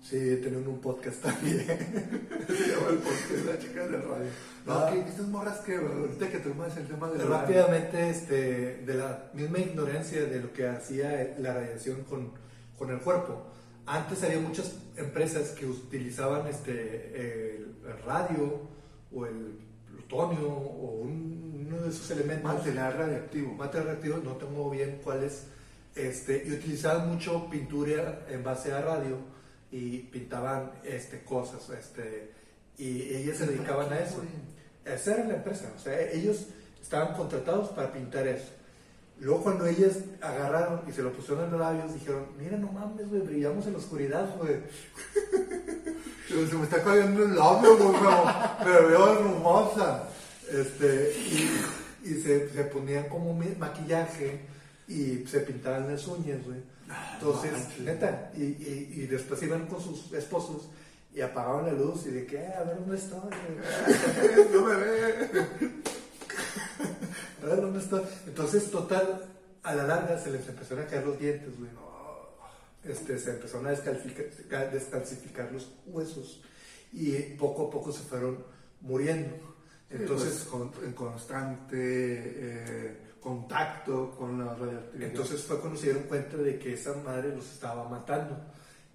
[0.01, 1.59] Sí, tenían un podcast también.
[1.67, 4.29] Se llama el podcast, las chicas del radio.
[4.65, 4.89] No, Ah.
[4.91, 7.29] que estas morras que, ahorita que tomas el tema del radio.
[7.37, 12.31] Rápidamente, este, de la misma ignorancia de lo que hacía la radiación con,
[12.77, 13.45] con el cuerpo.
[13.91, 18.61] Antes había muchas empresas que utilizaban este, el, el radio
[19.11, 22.43] o el plutonio o un- uno de esos elementos.
[22.53, 23.53] Material radiactivo.
[23.53, 25.45] material reactivo, no tengo bien cuál es,
[25.95, 29.17] este, y utilizaban mucho pintura en base a radio
[29.71, 32.31] y pintaban este, cosas, este,
[32.77, 34.21] y ellas se dedicaban a eso.
[34.85, 36.45] Esa era la empresa, o sea, ellos
[36.81, 38.49] estaban contratados para pintar eso.
[39.19, 43.09] Luego cuando ellas agarraron y se lo pusieron en los labios, dijeron, mira, no mames,
[43.09, 44.57] güey, brillamos en la oscuridad, güey.
[46.49, 47.95] Se me está cayendo el labio, güey,
[48.63, 50.03] pero, veo hermosa.
[50.51, 51.49] Este, y
[52.01, 54.39] y se, se ponían como maquillaje
[54.87, 56.59] y se pintaban las uñas, güey.
[57.15, 57.79] Entonces, manches.
[57.81, 60.69] neta, y, y, y después iban con sus esposos
[61.13, 63.33] y apagaban la luz y de que, "Eh, a ver dónde está, güey?
[64.53, 65.71] no me ve.
[67.47, 68.01] Dónde está.
[68.27, 69.25] Entonces, total,
[69.63, 71.69] a la larga se les empezaron a caer los dientes, güey.
[72.83, 76.41] Este, se empezaron a descalcificar, los huesos
[76.93, 78.43] y poco a poco se fueron
[78.81, 79.35] muriendo.
[79.89, 85.09] Entonces, con- en constante eh, contacto con la radioactividad.
[85.09, 88.37] Entonces fue cuando se dieron cuenta de que esa madre los estaba matando.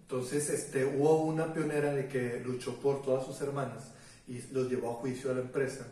[0.01, 3.93] Entonces este, hubo una pionera de que luchó por todas sus hermanas
[4.27, 5.87] y los llevó a juicio a la empresa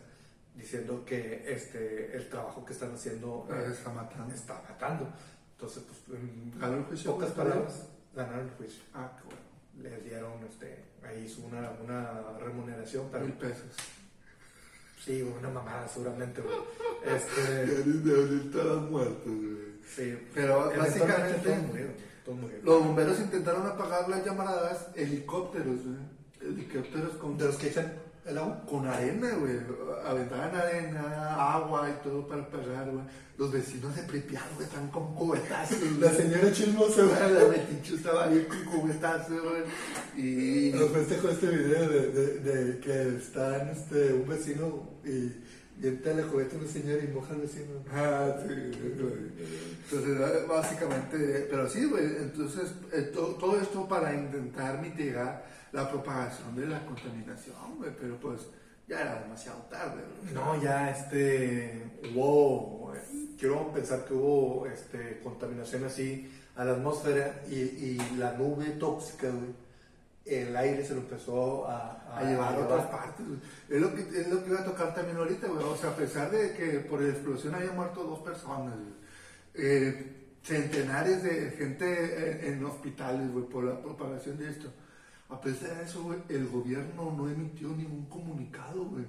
[0.55, 4.33] diciendo que este, el trabajo que están haciendo eh, está matando.
[4.33, 5.07] está matando.
[5.53, 7.11] Entonces, pues, en ¿Ganó el juicio?
[7.13, 8.83] pocas palabras, ganaron el juicio.
[8.93, 9.89] Ah, qué bueno.
[9.89, 13.71] les dieron, este, ahí hizo una, una remuneración, pero Mil pesos.
[15.03, 16.55] sí, una mamada seguramente, güey.
[17.03, 17.65] Este,
[18.63, 19.57] las muertos, güey.
[19.85, 21.93] sí, Pero básicamente todos murieron,
[22.23, 22.65] todos murieron.
[22.65, 25.97] los bomberos intentaron apagar las llamaradas helicópteros, güey.
[26.41, 27.93] Helicópteros con, De los que echan.
[28.67, 29.59] Con arena, güey.
[30.05, 33.03] Aventaban arena, agua y todo para apagar, güey.
[33.37, 35.81] Los vecinos de Pripyat, güey, están con cubetazos.
[35.99, 37.33] La señora chismosa, güey.
[37.33, 39.63] La metiche estaba ahí con cubetazos, güey.
[40.15, 40.71] Y...
[40.73, 45.33] Nos festejo este video de, de, de que está en este, un vecino y
[45.77, 47.71] viene la juguete una señora y moja al vecino.
[47.91, 48.53] Ah, sí.
[49.91, 55.43] Entonces, básicamente, pero sí, güey, entonces, eh, to- todo esto para intentar mitigar
[55.73, 58.41] la propagación de la contaminación, güey, pero pues
[58.87, 60.33] ya era demasiado tarde, güey.
[60.33, 62.99] No, ya este hubo, eh,
[63.39, 69.29] quiero pensar que hubo este, contaminación así a la atmósfera y, y la nube tóxica,
[69.29, 69.51] güey,
[70.25, 73.27] el aire se lo empezó a, a llevar a otras partes.
[73.27, 73.39] güey.
[73.69, 75.63] Es lo, que, es lo que iba a tocar también ahorita, güey.
[75.65, 78.93] O sea, a pesar de que por la explosión habían muerto dos personas, güey.
[79.55, 84.71] Eh, centenares de gente en, en hospitales, güey, por la propagación de esto.
[85.33, 89.05] A pesar de eso, güey, el gobierno no emitió ningún comunicado, güey.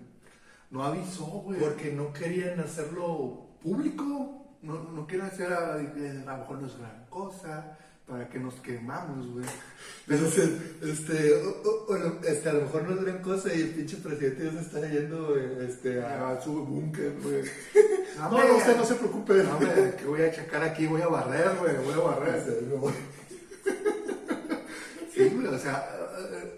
[0.70, 1.60] No avisó, güey.
[1.60, 4.40] Porque no querían hacerlo público.
[4.62, 8.54] No, no quieren hacer, a, a lo mejor no es gran cosa, para que nos
[8.54, 9.44] quemamos, güey.
[10.06, 13.68] Pero, este, o- o- o- este, a lo mejor no es gran cosa y el
[13.70, 16.30] pinche presidente ya se está yendo eh, este, a...
[16.30, 17.42] A su búnker, güey.
[18.16, 19.34] No, no, usted no se preocupe.
[19.42, 22.42] No, hombre, que voy a checar aquí, voy a barrer, güey, voy a barrer.
[25.12, 26.03] Sí, güey, o sea,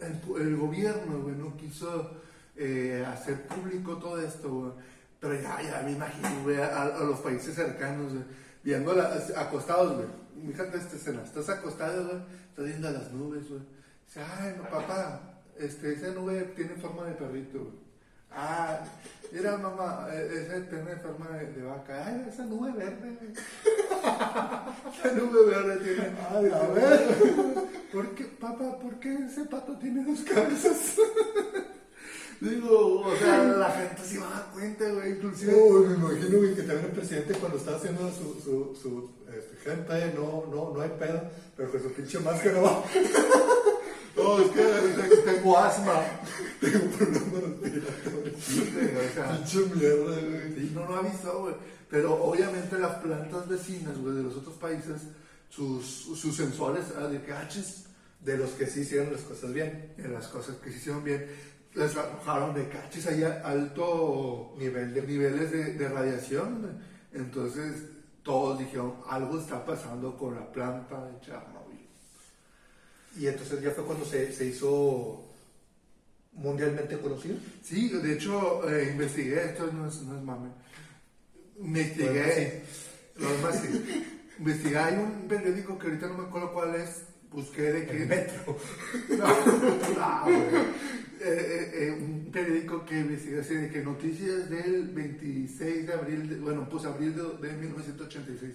[0.03, 2.11] el, el gobierno, güey, no quiso
[2.57, 4.77] eh, hacer público todo esto.
[5.21, 8.13] Pero ya, ya me imagino, güey, a, a los países cercanos,
[8.63, 8.93] viendo
[9.37, 10.53] acostados, güey.
[10.53, 13.63] Fíjate esta escena, estás acostado, güey, estás viendo las nubes, güey.
[14.07, 17.86] Dice, ay, papá, este, esa nube tiene forma de perrito.
[18.39, 18.81] Ah,
[19.33, 22.07] mira, mamá, esa tiene forma de, de vaca.
[22.07, 23.17] Ay, esa nube verde.
[24.99, 26.13] Esa nube verde tiene.
[26.31, 27.17] Ay, a ver,
[27.91, 30.97] ¿por qué, papá, por qué ese pato tiene dos cabezas?
[32.41, 35.55] Digo, o sea, la gente se va a dar cuenta, güey, inclusive.
[35.55, 39.57] Uy, me imagino güey, que también el presidente cuando estaba haciendo su, su, su este,
[39.57, 41.23] gente, no, no, no hay pedo,
[41.57, 42.85] pero con su pinche máscara va.
[44.17, 46.03] No, es que te- tengo asma.
[46.61, 46.81] Tengo.
[48.41, 48.61] Sí,
[49.11, 50.55] o sea, Pinche mierda, güey.
[50.55, 51.55] sí, no, no avisó, güey.
[51.91, 55.03] Pero obviamente las plantas vecinas, güey, de los otros países,
[55.49, 57.85] sus, sus sensores ah, de caches,
[58.21, 59.93] De los que sí hicieron las cosas bien.
[59.97, 61.27] de las cosas que se hicieron bien,
[61.75, 66.81] les arrojaron de caches ahí a alto Nivel de- niveles de, de radiación.
[67.13, 67.83] Entonces
[68.23, 71.56] todos dijeron, algo está pasando con la planta de Chernobyl.
[73.19, 75.25] Y entonces ya fue cuando se, se hizo
[76.33, 77.37] mundialmente conocido.
[77.63, 80.49] Sí, de hecho, eh, investigué, esto no es, no es mame.
[81.61, 82.63] Investigué,
[83.17, 84.05] lo demás sí.
[84.39, 88.03] Investigué, hay un periódico que ahorita no me acuerdo cuál es, busqué de que...
[88.03, 88.59] El metro.
[89.09, 89.27] No,
[90.27, 90.61] no.
[91.19, 96.29] Eh, eh, eh, un periódico que investigué así de que noticias del 26 de abril,
[96.29, 98.55] de- bueno, pues abril de, de 1986.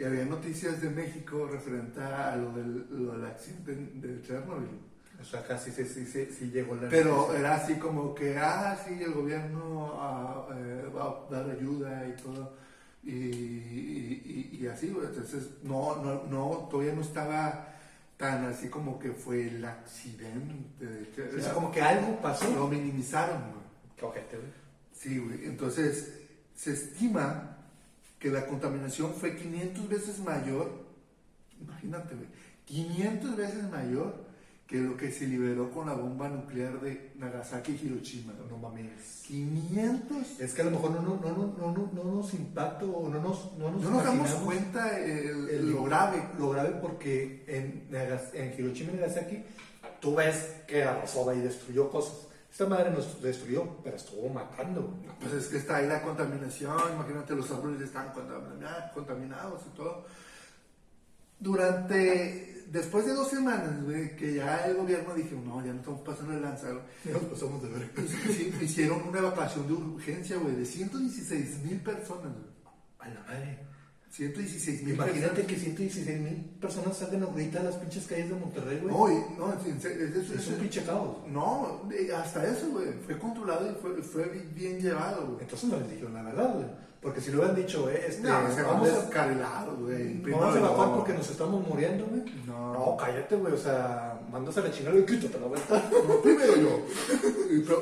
[0.00, 4.80] Y había noticias de México referente a lo del, lo del accidente de Chernobyl.
[5.20, 7.38] O sea, casi sí, sí, sí, sí llegó la Pero noticia.
[7.40, 12.22] era así como que, ah, sí, el gobierno ah, eh, va a dar ayuda y
[12.22, 12.56] todo.
[13.04, 14.86] Y, y, y- así.
[14.86, 17.68] Entonces, no, no, no, todavía no estaba
[18.16, 20.86] tan así como que fue el accidente.
[20.86, 22.50] de O sea, como que algo pasó.
[22.54, 23.64] Lo minimizaron, güey.
[23.98, 24.50] Qué ojete, güey.
[24.94, 25.44] Sí, güey.
[25.44, 26.20] Entonces,
[26.54, 27.58] se estima
[28.20, 30.70] que la contaminación fue 500 veces mayor,
[31.60, 32.28] imagínate, güey,
[32.66, 34.28] 500 veces mayor
[34.66, 38.32] que lo que se liberó con la bomba nuclear de Nagasaki y Hiroshima.
[38.48, 39.22] No mames.
[39.26, 40.38] 500.
[40.38, 43.08] Es que a lo mejor no, no, no, no, no, no, no nos impacta o
[43.08, 46.22] no nos, no nos, No nos damos cuenta el, el- lo grave.
[46.38, 47.88] Lo grave porque en,
[48.34, 49.42] en Hiroshima y Nagasaki
[50.00, 52.28] tú ves que arrasó y destruyó cosas.
[52.50, 54.94] Esta madre nos destruyó, pero estuvo matando.
[55.20, 60.04] Pues es que está ahí la contaminación, imagínate los árboles están contamina- contaminados y todo.
[61.38, 66.00] Durante, después de dos semanas, güey, que ya el gobierno dijo, no, ya no estamos
[66.02, 66.68] pasando de lanza,
[67.04, 67.90] Ya nos pasamos de ver.
[68.60, 72.50] Hicieron una evacuación de urgencia, güey, de 116 mil personas, güey.
[72.98, 73.58] A la madre.
[74.10, 78.80] 116 mil Imagínate que 116 mil personas salgan ahorita a las pinchas calles de Monterrey,
[78.82, 78.92] güey.
[79.38, 81.18] No, no, serio, es, es- es un es- pinche caos.
[81.28, 81.82] No,
[82.16, 85.42] hasta eso, güey, fue controlado y fue, fue bien llevado, güey.
[85.42, 86.66] Entonces no les dijeron la verdad, güey.
[87.00, 88.92] Porque si lo hubieran dicho, eh, este, No, se vamos, a,
[89.80, 90.14] güey.
[90.22, 90.96] no vamos a evacuar no.
[90.96, 92.22] porque nos estamos muriendo, güey.
[92.46, 92.72] No.
[92.74, 93.54] No, cállate, güey.
[93.54, 95.82] O sea, mandas a la chingada y quítate la vuelta.
[96.06, 96.86] No, primero yo.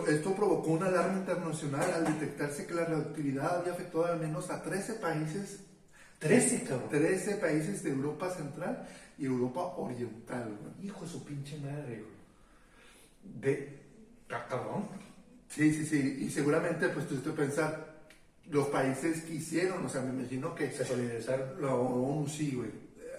[0.08, 4.62] Esto provocó una alarma internacional al detectarse que la radioactividad había afectado al menos a
[4.62, 5.60] 13 países,
[6.18, 6.88] 13, cabrón.
[6.90, 8.86] 13 países de Europa Central
[9.18, 10.56] y Europa Oriental.
[10.60, 10.86] güey.
[10.86, 12.18] Hijo de su pinche madre, güey.
[13.40, 13.78] De.
[14.30, 14.86] Ah, cabrón.
[15.48, 16.18] Sí, sí, sí.
[16.26, 17.94] Y seguramente, pues, tuviste que pensar,
[18.50, 21.60] los países que hicieron, o sea, me imagino que Se solidarizaron.
[21.62, 22.70] la ONU sí, güey.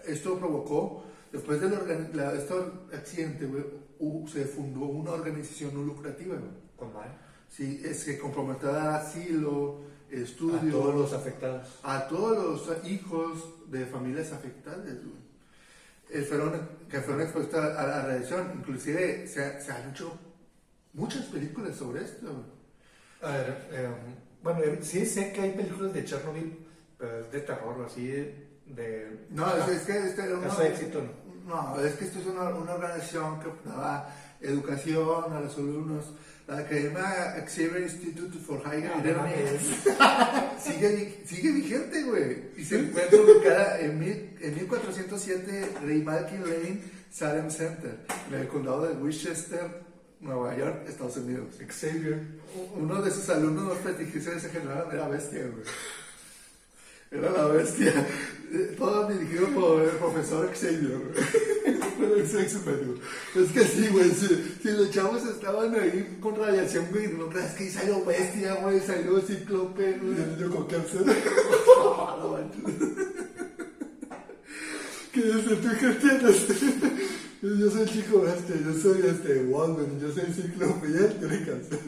[0.06, 2.54] Esto provocó, después organ- la- este
[2.96, 3.64] accidente, güey,
[4.28, 6.52] se fundó una organización no lucrativa, güey.
[6.76, 7.10] Con mal.
[7.50, 8.96] Sí, es que comprometió a dar
[10.12, 11.68] asilo, A todos los afectados.
[11.84, 12.38] a todos
[12.68, 15.20] los hijos de familias afectadas, güey.
[16.12, 18.52] Eh, fueron, que fueron expuestos a la radiación.
[18.56, 20.18] Inclusive se, se han hecho
[20.94, 22.26] muchas películas sobre esto.
[22.28, 22.60] güey.
[23.34, 23.90] A ver, eh,
[24.42, 26.66] bueno, eh, sí sé que hay películas de Chernobyl,
[26.98, 29.28] pero es de terror, así de.
[29.30, 31.02] No, es, es que este era una- éxito,
[31.46, 34.10] No, es que esto es una, una organización que daba
[34.42, 36.06] educación a los alumnos.
[36.50, 38.92] La Academia Xavier Institute for Higher
[40.00, 42.38] Ah, sigue, sigue vigente, güey.
[42.58, 46.82] Y se encuentra ubicada en, mil- en 1407 Ray Malkin Lane,
[47.12, 48.00] Salem Center,
[48.32, 49.84] en el condado de Winchester,
[50.22, 51.56] Nueva York, Estados Unidos.
[51.68, 52.20] Xavier.
[52.76, 55.64] Uno de sus alumnos más prestigiosos de ese general era bestia, güey.
[57.12, 57.94] Era la bestia.
[58.52, 61.14] Eh, Todo dirigido por el profesor Xavier, güey.
[62.00, 62.22] El.
[62.22, 64.10] Es que sí, güey.
[64.12, 64.28] Si,
[64.62, 68.80] si los chavos estaban ahí con radiación, güey, no creas que salió bestia, güey.
[68.80, 70.16] Salió cíclope, güey.
[70.40, 71.02] Yo con cáncer.
[75.14, 76.46] ¿Qué dice tú qué entiendes?
[77.42, 81.80] Yo soy chico este, yo soy este Wolverine, yo soy cíclope y él tiene cáncer.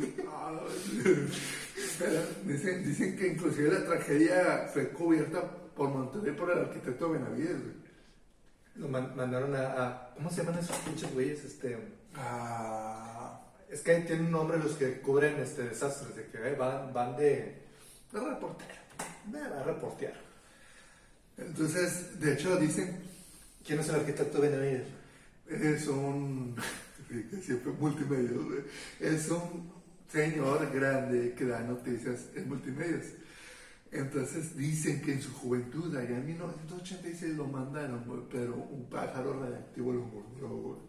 [2.46, 7.82] Dicen, dicen que inclusive la tragedia fue cubierta por Monterrey por el arquitecto Benavides, güey.
[8.76, 11.44] Lo man- mandaron a, a- ¿Cómo se llaman esos pinches güeyes?
[11.44, 11.78] Este.
[12.16, 13.42] Ah.
[13.70, 17.16] Es que tienen un nombre los que cubren este desastres, de que eh, van, van
[17.16, 17.62] de.
[18.12, 18.74] de reportero.
[19.28, 20.14] de a reportear.
[21.38, 23.02] Entonces, de hecho, dicen
[23.66, 24.88] ¿Quién es el arquitecto Benavides?
[25.48, 26.56] es un.
[27.42, 28.60] siempre multimedia, güey.
[29.00, 29.72] Es un
[30.12, 33.06] señor grande que da noticias en multimedios.
[33.92, 39.92] Entonces dicen que en su juventud, allá en 1986, lo mandaron, pero un pájaro radiactivo
[39.92, 40.80] lo mordió.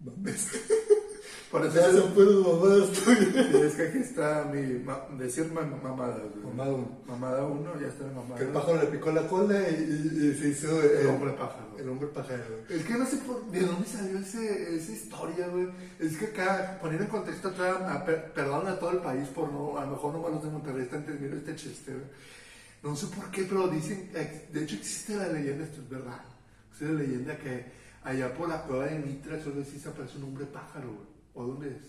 [1.50, 3.54] Por eso Ya es, son puras mamadas tuyas.
[3.54, 4.78] es que aquí está mi.
[4.84, 6.44] ma- decir ma- mamada, güey.
[6.44, 6.98] Mamada uno.
[7.06, 8.36] Mamada uno, ya está la mamada.
[8.36, 11.30] Que el pájaro le picó la cola y, y- y se hizo el, El hombre
[11.32, 11.68] pájaro.
[11.78, 12.42] El hombre pájaro.
[12.68, 15.68] Es que no sé por, de dónde salió ese, esa historia, güey.
[15.98, 19.78] Es que acá, poner en contexto, a- per- perdón a todo el país por no,
[19.78, 22.04] a lo mejor no los de Monterrey están entendiendo este chiste, güey.
[22.82, 26.20] No sé por qué, pero dicen, de hecho existe la leyenda, esto es verdad.
[26.70, 27.64] Existe la leyenda que
[28.04, 31.17] allá por la cueva de Mitra solo sí se aparece un hombre pájaro, güey.
[31.38, 31.82] ¿O dónde es?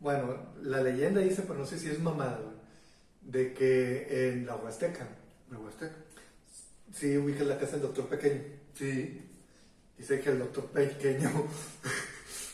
[0.00, 2.40] Bueno, la leyenda dice, pero no sé si es mamada,
[3.22, 5.06] de que en la Huasteca,
[5.50, 5.94] ¿De Huasteca?
[6.92, 8.42] sí ubica la casa del doctor pequeño.
[8.74, 9.22] Sí.
[9.96, 11.30] Dice que el doctor pequeño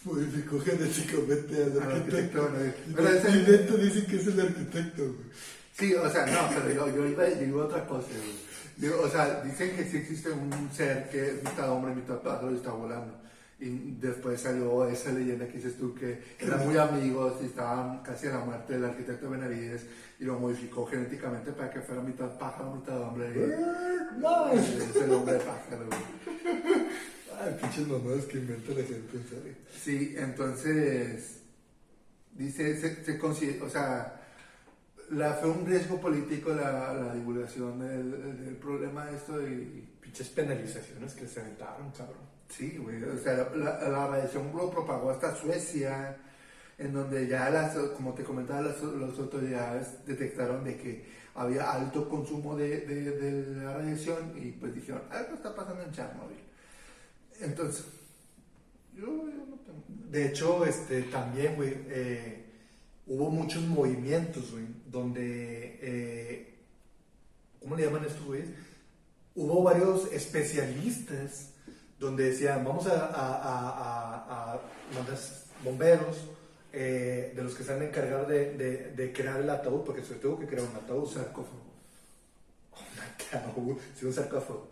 [0.04, 2.50] modificó genéticamente al arquitecto.
[2.94, 5.30] Pero ese- y neto dicen que es el arquitecto, güey.
[5.74, 8.92] Sí, o sea, no, pero yo, yo iba digo otra cosa, güey.
[8.92, 12.56] O sea, dicen que sí existe un ser que es mitad hombre, mitad pájaro y
[12.56, 13.21] está volando.
[13.62, 18.26] Y después salió esa leyenda que dices tú que eran muy amigos y estaban casi
[18.26, 19.86] a la muerte del arquitecto Benavides
[20.18, 23.28] y lo modificó genéticamente para que fuera mitad pájaro, mitad hombre.
[23.30, 24.52] Y, No.
[24.52, 25.86] es el hombre pájaro.
[27.40, 29.54] Ay, pinches mamadas que inventa la gente, en serio.
[29.80, 31.42] Sí, entonces,
[32.32, 34.20] dice, se, se considera, o sea,
[35.10, 40.28] la, fue un riesgo político la, la divulgación del, del problema de esto y Pinches
[40.30, 42.31] penalizaciones que se aventaron, cabrón.
[42.56, 46.16] Sí, güey, o sea, la, la, radiación lo propagó hasta Suecia,
[46.78, 52.08] en donde ya las, como te comentaba, las, las autoridades detectaron de que había alto
[52.08, 56.36] consumo de, de, la radiación y pues dijeron, algo está pasando en Chernobyl.
[57.40, 57.86] Entonces,
[58.94, 59.82] yo, yo no tengo...
[60.10, 62.44] De hecho, este, también, güey, eh,
[63.06, 66.54] hubo muchos movimientos, güey, donde, eh,
[67.60, 68.50] ¿cómo le llaman estos güeyes?
[69.34, 71.51] Hubo varios especialistas
[72.02, 74.60] donde decían, vamos a, a, a, a- a
[74.94, 75.16] mandar
[75.62, 76.24] bomberos
[76.72, 80.02] eh, de los que se van a encargar de, de, de crear el ataúd, porque
[80.02, 81.06] se tuvo que crear un ataúd.
[81.08, 81.62] sarcófago.
[83.32, 84.68] Un ataúd, sí, un sarcófago.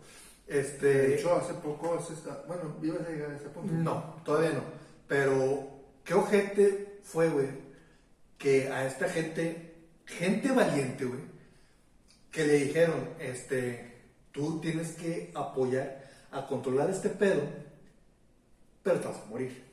[0.47, 3.71] Este, De hecho, hace poco, se está, bueno, ibas a llegar a ese punto.
[3.73, 4.63] No, todavía no.
[5.07, 5.69] Pero,
[6.03, 7.47] ¿qué ojete fue, güey?
[8.37, 9.75] Que a esta gente,
[10.05, 11.21] gente valiente, güey,
[12.31, 14.01] que le dijeron, este,
[14.31, 16.00] tú tienes que apoyar
[16.31, 17.41] a controlar este pedo,
[18.83, 19.71] pero te vas a morir.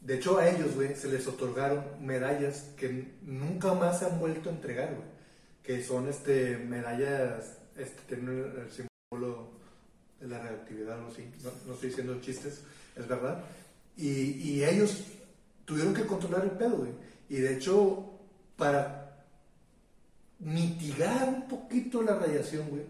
[0.00, 4.50] De hecho, a ellos, güey, se les otorgaron medallas que nunca más se han vuelto
[4.50, 5.08] a entregar, güey.
[5.62, 9.48] Que son, este, medallas, este, tienen el, símbolo
[10.20, 11.26] de la reactividad, algo así.
[11.42, 12.60] No, no estoy diciendo chistes,
[12.94, 13.42] es verdad.
[13.96, 15.04] Y, y ellos
[15.64, 16.92] tuvieron que controlar el pedo, güey.
[17.30, 18.18] Y de hecho,
[18.58, 19.24] para
[20.38, 22.82] mitigar un poquito la radiación, güey,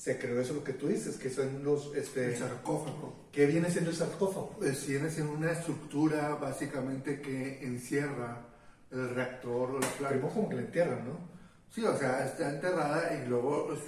[0.00, 1.94] se creó eso lo que tú dices, que son los...
[1.94, 3.28] Este, El sarcófago.
[3.30, 4.56] ¿Qué viene siendo el sarcófago?
[4.58, 8.46] Pues viene siendo una estructura básicamente que encierra
[8.90, 10.08] el reactor o la planta.
[10.08, 11.18] Primero como que la entierran, ¿no?
[11.68, 13.80] Sí, o sea, está enterrada y luego, pues,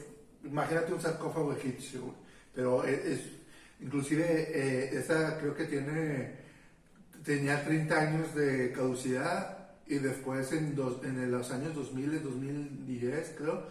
[0.44, 2.14] imagínate un sarcófago egipcio,
[2.54, 3.30] pero es, es-
[3.80, 6.36] inclusive eh, esa creo que tiene,
[7.24, 13.66] tenía 30 años de caducidad y después en, dos- en los años 2000, 2010 creo,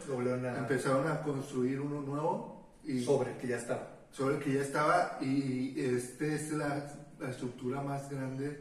[0.46, 0.58] a...
[0.60, 3.88] empezaron a construir uno nuevo y sobre, que ya está.
[4.12, 8.60] sobre el que ya estaba y este es la, la estructura más grande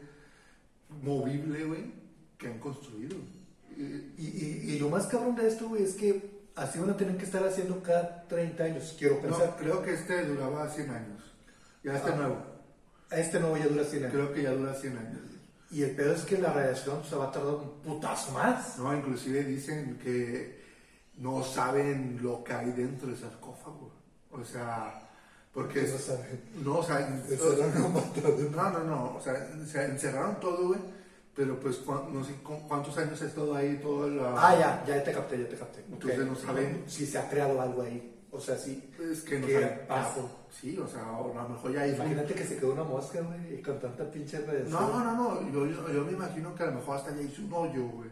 [1.01, 1.91] movible, güey,
[2.37, 3.15] que han construido.
[3.77, 3.81] Y-
[4.17, 4.27] Y,
[4.67, 7.23] y, y lo más cabrón de esto, güey, es que así van a tener que
[7.25, 9.55] estar haciendo cada 30 años, quiero No, pensar.
[9.59, 11.21] creo que este duraba 100 años.
[11.83, 12.15] Ya este Ah.
[12.15, 12.37] nuevo.
[13.09, 14.13] Este nuevo ya dura 100 años.
[14.13, 15.21] Creo que ya dura 100 años.
[15.71, 18.77] Y el pedo es que la radiación se va a tardar un putazo más.
[18.77, 20.61] No, inclusive dicen que
[21.17, 23.91] no saben lo que hay dentro del sarcófago.
[24.31, 25.07] O sea,
[25.53, 25.81] porque...
[25.83, 26.41] No saben.
[26.63, 26.99] No, o sea...
[28.51, 29.15] No, no, no.
[29.15, 30.79] O sea, se encerraron todo, güey.
[31.33, 34.33] Pero pues no sé cu- cuántos años ha estado ahí toda la...
[34.49, 35.85] Ah, ya, ya te capté, ya te capté.
[35.89, 36.83] Entonces no saben.
[36.87, 38.10] Si se ha creado algo ahí.
[38.31, 38.89] O sea, sí.
[39.11, 39.87] Es que no ¿Qué saben.
[39.87, 40.45] pasó?
[40.49, 41.87] Sí, o sea, o a lo mejor ya.
[41.87, 44.71] Imagínate que se quedó una mosca, güey, y con tanta pinche radiación.
[44.71, 47.41] No, no, no, yo, yo, yo me imagino que a lo mejor hasta ya hizo
[47.41, 48.09] un hoyo, güey.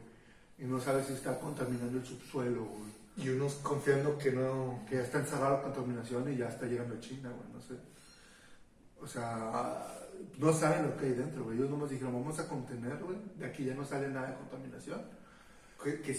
[0.57, 2.89] Y no sabe si está contaminando el subsuelo, güey.
[3.17, 4.81] Y unos confiando que no.
[4.89, 7.75] Que ya está encerrada la contaminación y ya está llegando a China, güey, no sé.
[9.01, 9.87] O sea,
[10.37, 11.57] no saben lo que hay dentro, güey.
[11.57, 13.17] Ellos nomás dijeron, vamos a contener, güey.
[13.37, 15.01] De aquí ya no sale nada de contaminación.
[15.81, 16.17] Que, que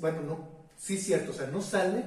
[0.00, 0.60] bueno, no.
[0.76, 2.04] Sí, cierto, o sea, no sale,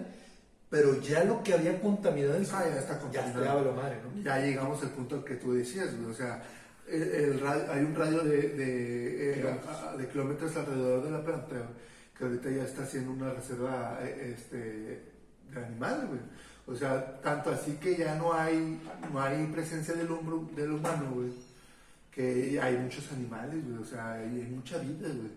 [0.74, 3.42] pero ya lo que había contaminado en su- Ah, ya está Ya contaminado.
[3.44, 4.24] estaba la madre, ¿no?
[4.24, 6.10] Ya llegamos al punto que tú decías, güey.
[6.10, 6.42] O sea,
[6.88, 11.24] el, el radio- hay un radio de, de, eh, a- de kilómetros alrededor de la
[11.24, 11.56] planta,
[12.18, 16.20] que ahorita ya está haciendo una reserva eh, este, de animales, güey.
[16.66, 21.12] O sea, tanto así que ya no hay, no hay presencia del, hombro, del humano,
[21.14, 21.32] güey.
[22.10, 23.78] Que hay muchos animales, güey.
[23.80, 25.32] O sea, hay, hay mucha vida, güey.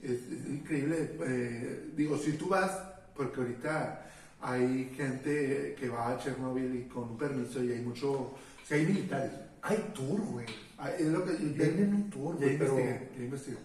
[0.00, 1.10] Es, es increíble.
[1.26, 2.70] eh, digo, si tú vas,
[3.16, 4.02] porque ahorita
[4.40, 8.76] hay gente que va a Chernobyl y con un permiso y hay mucho, o sea,
[8.76, 9.32] hay militares.
[9.62, 10.46] Hay tour, güey.
[10.78, 12.78] Ah, Es lo que Venden un tour, ya güey, pero.
[12.78, 13.58] investigué, ya investigué.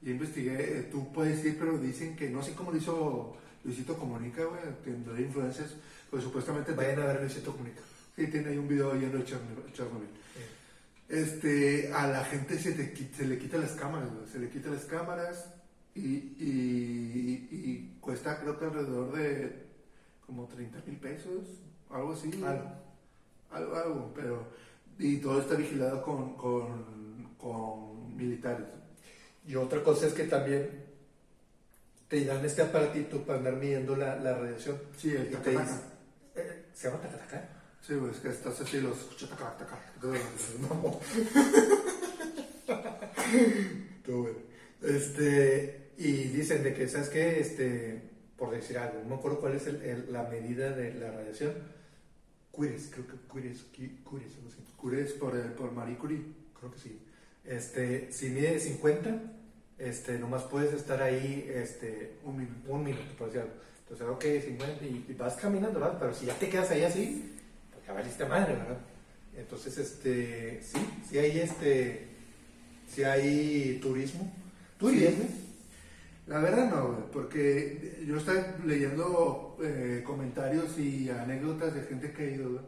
[0.00, 3.98] Ya investigué, eh, tú puedes ir, pero dicen que no sé cómo lo hizo Luisito
[3.98, 5.74] Comunica, güey, que de influencias,
[6.10, 7.80] pues supuestamente Vayan a ver Luisito Comunica.
[8.16, 9.72] sí, tiene ahí un video yendo a Chernobyl.
[9.72, 10.08] Chernobyl.
[11.08, 14.68] Este, a la gente se, te se le quita las cámaras, güey, se le quita
[14.70, 15.46] las cámaras
[15.94, 19.67] y, y, y cuesta creo que alrededor de
[20.28, 22.30] como 30 mil pesos, algo así.
[22.44, 22.70] Algo.
[23.50, 24.46] Algo, algo, pero...
[24.98, 28.66] Y todo está vigilado con, con, con militares.
[29.46, 30.84] Y otra cosa es que también
[32.08, 34.76] te dan este aparatito para andar midiendo la, la radiación.
[34.98, 35.80] Sí, el tacataca.
[36.34, 37.48] eh, ¿Se llama tacataca?
[37.80, 39.78] Sí, güey, es que estás así, los escucha taca, taca.
[40.68, 41.00] Mamó.
[44.04, 44.34] Tú, güey.
[44.82, 47.40] Este, y dicen de que, ¿sabes qué?
[47.40, 48.02] Este,
[48.38, 51.52] por decir algo, no me acuerdo cuál es el- el- la medida de la radiación.
[52.52, 54.58] Curies, creo que Curies, Cu- Curies, algo así.
[54.76, 56.22] Cures por, el- por Marie Curie.
[56.58, 56.98] Creo que sí.
[57.44, 59.20] Este, si mide 50,
[59.78, 62.72] este, nomás puedes estar ahí, este, Un minuto.
[62.72, 63.54] un minuto, por decir algo.
[63.88, 65.98] Entonces, ok, 50, y, y vas caminando, ¿verdad?
[65.98, 67.32] Pero si ya te quedas ahí así,
[67.72, 68.78] pues ya valiste madre, ¿verdad?
[69.36, 70.78] Entonces, este, sí,
[71.08, 72.06] sí hay, este,
[72.92, 74.30] sí hay turismo.
[74.78, 74.96] ¿Tú Sí.
[76.28, 82.30] La verdad no, porque yo estoy leyendo eh, comentarios y anécdotas de gente que ha
[82.30, 82.60] ido,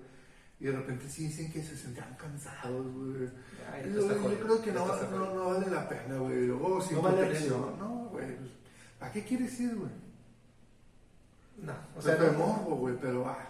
[0.58, 3.28] y de repente sí dicen que se sentían cansados, güey.
[3.70, 6.46] Ay, Yo, creo que no, vale la pena, güey.
[6.46, 7.78] Luego sin No vale protección.
[7.78, 8.36] No, güey.
[8.36, 8.50] pues,
[9.00, 9.90] ¿A qué quieres ir, güey?
[11.58, 13.46] No, o sea, de no, morbo, güey, pero ah,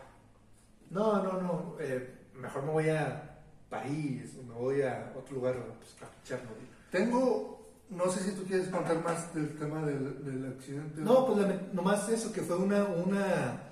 [0.91, 3.39] no, no, no, eh, mejor me voy a
[3.69, 6.67] París, o me voy a otro lugar, pues, a Chernobyl.
[6.91, 7.60] Tengo,
[7.91, 11.01] no sé si tú quieres contar más del tema del, del accidente.
[11.01, 13.63] No, pues nomás eso, que fue una, una,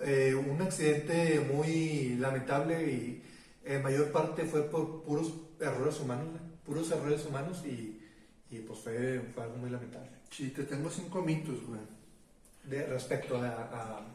[0.00, 3.22] eh, un accidente muy lamentable y
[3.64, 6.26] en mayor parte fue por puros errores humanos,
[6.64, 8.00] puros errores humanos y,
[8.50, 10.10] y pues fue, fue algo muy lamentable.
[10.30, 11.80] Sí, te tengo cinco mitos, güey.
[12.64, 14.06] de respecto a, a-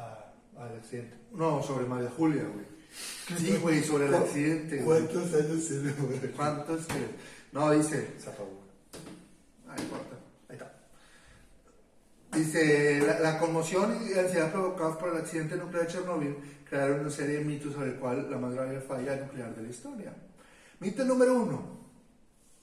[0.00, 1.14] a- al accidente.
[1.32, 2.66] No, sobre María Julia, güey.
[3.38, 4.82] Sí, güey, sobre el accidente.
[4.82, 5.00] güey.
[5.06, 5.92] ¿Cuántos años tiene?
[5.92, 6.32] güey?
[6.32, 6.94] ¿Cuántos que.?
[7.52, 8.12] No, dice.
[8.18, 8.66] Se apagó.
[9.68, 10.16] Ay, corta.
[10.48, 10.72] Ahí está.
[12.36, 16.36] Dice, la, la conmoción y ansiedad provocados por el accidente nuclear de Chernobyl
[16.68, 19.68] crearon una serie de mitos sobre el cual la más grave falla nuclear de la
[19.68, 20.14] historia.
[20.80, 21.78] Mito número uno,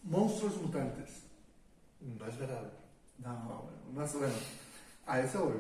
[0.04, 1.24] monstruos mutantes.
[2.02, 2.72] No es verdad.
[3.18, 4.42] No, bueno, más o menos.
[5.08, 5.58] A eso güey.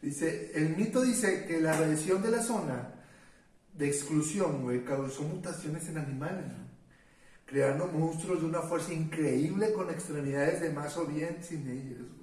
[0.00, 2.88] Dice, el mito dice que la radiación de la zona
[3.72, 6.44] de exclusión, güey, causó mutaciones en animales.
[7.52, 12.22] Creando monstruos de una fuerza increíble con extremidades de más o bien sin güey.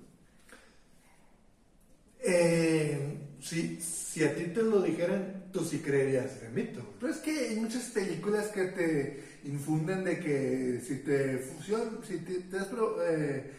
[2.22, 6.82] Eh, si, a ti te lo dijeran, tú sí creerías ese mito.
[7.00, 12.18] Pero es que hay muchas películas que te infunden de que si te fusión, si
[12.18, 12.68] te, te das
[13.08, 13.52] eh,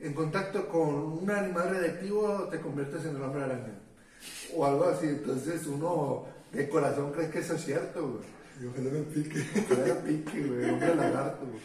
[0.00, 3.80] en contacto con un animal radiactivo, te conviertes en el hombre araña.
[4.54, 5.06] O algo así.
[5.06, 8.20] Entonces uno de corazón cree que eso es cierto.
[8.62, 9.44] Y ojalá me pique.
[9.70, 11.60] Ojalá pique, güey, hombre lagarto, güey.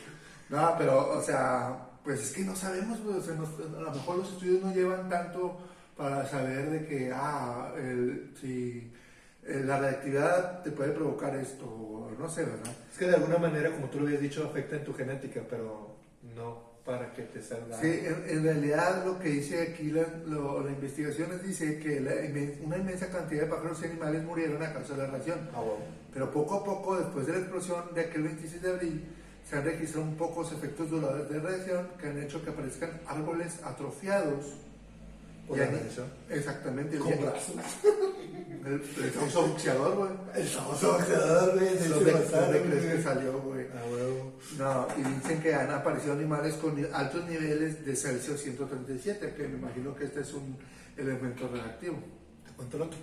[0.49, 3.17] No, pero, o sea, pues es que no sabemos, güey.
[3.17, 5.57] O sea, nos- a lo mejor los estudios no llevan tanto
[5.95, 8.91] para saber de que, ah, el- si
[9.45, 12.71] eh, la reactividad te puede provocar esto, o no sé, ¿verdad?
[12.91, 15.95] Es que de alguna manera, como tú lo habías dicho, afecta en tu genética, pero
[16.35, 17.79] no para que te salga.
[17.79, 21.99] Sí, en, en realidad lo que dice aquí la, lo- la investigación es, dice que
[21.99, 22.13] la
[22.65, 25.39] una inmensa cantidad de pájaros y animales murieron a causa de la radiación.
[25.53, 25.83] Ah, bueno.
[26.11, 29.03] Pero poco a poco, después de la explosión de aquel 26 de abril,
[29.47, 33.59] se han registrado un pocos efectos duradores de radiación que han hecho que aparezcan árboles
[33.63, 34.55] atrofiados.
[35.47, 36.07] Por la radiación.
[36.29, 36.97] Exactamente.
[36.97, 37.55] Con brazos.
[38.65, 40.11] El, famoso boxeador, güey.
[40.35, 41.77] El famoso boxeador, güey.
[41.77, 43.67] de ¿Dónde, crees que salió, güey?
[43.73, 44.33] Ah, huevo.
[44.57, 49.57] No, y dicen que han aparecido animales con altos niveles de Celsius 137, que me
[49.57, 50.57] imagino que este es un
[50.97, 51.97] elemento reactivo.
[52.45, 52.99] Te cuento el otro.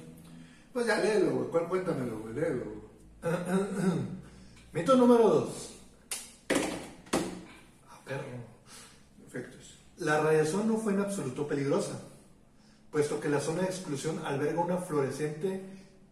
[0.72, 1.48] Pues ya léelo, güey.
[1.50, 2.34] Cuál- Cuéntamelo, güey.
[2.34, 2.64] Léelo.
[2.64, 3.32] güey.
[4.72, 5.70] Mito número 2.
[7.90, 8.24] Ah, perro.
[9.26, 9.78] Efectos.
[9.98, 11.98] La radiación no fue en absoluto peligrosa,
[12.96, 15.60] puesto que la zona de exclusión alberga una florescente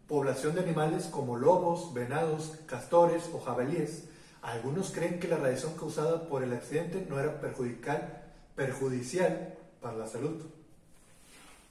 [0.07, 4.03] población de animales como lobos, venados, castores o jabalíes.
[4.43, 10.43] Algunos creen que la radiación causada por el accidente no era perjudicial, para la salud.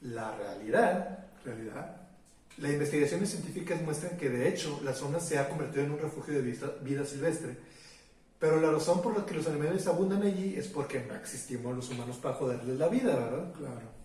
[0.02, 1.96] La realidad ¿Realidad?
[2.58, 6.34] Las investigaciones científicas muestran que de hecho la zona se ha convertido en un refugio
[6.34, 7.56] de vida silvestre.
[8.40, 11.92] Pero la razón por la que los animales abundan allí es porque no existimos los
[11.92, 13.54] humanos para joderles la vida, ¿verdad?
[13.54, 14.03] Claro.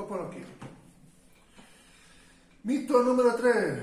[0.00, 0.42] A poner aquí.
[2.64, 3.78] Mito número 3.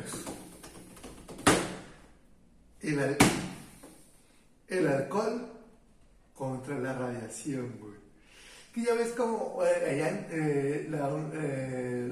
[2.81, 3.17] El, al-
[4.67, 5.47] el alcohol
[6.35, 7.93] contra la radiación, güey.
[8.73, 12.11] Que ya ves como eh, allá en eh, la, eh.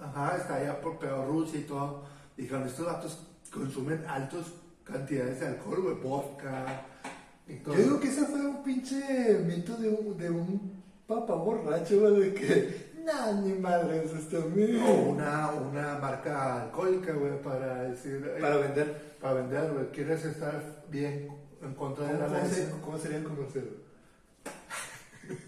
[0.00, 2.04] Ajá, está allá por Rusia y todo.
[2.36, 4.46] Dijeron, estos datos consumen altas
[4.84, 6.82] cantidades de alcohol, güey, vodka
[7.48, 7.74] y todo.
[7.74, 12.20] Yo digo que ese fue un pinche mito de un, de un papa borracho, güey,
[12.30, 12.89] de que,
[13.42, 14.84] ni madre, es esto mío.
[14.84, 18.24] O una, una marca alcohólica, güey, para decir...
[18.36, 19.16] eh, Para vender.
[19.20, 19.90] para vender, güey.
[19.90, 21.28] ¿Quieres estar bien
[21.62, 22.80] en contra de ¿Cómo, la radiación?
[22.80, 23.64] cómo sería el comercial?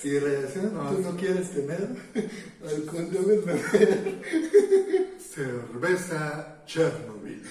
[0.00, 1.86] Si radiación No, tú no quieres tener,
[2.66, 4.22] alcohol debes beber.
[5.18, 7.42] Cerveza Chernobyl.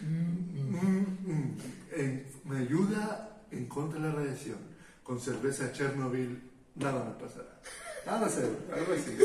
[0.00, 1.58] Mm, mm.
[1.96, 4.56] En- me ayuda en contra de la radiación.
[5.02, 6.40] Con cerveza Chernobyl
[6.76, 7.60] nada me pasará.
[8.10, 8.42] Nada sé,
[8.74, 9.16] algo así.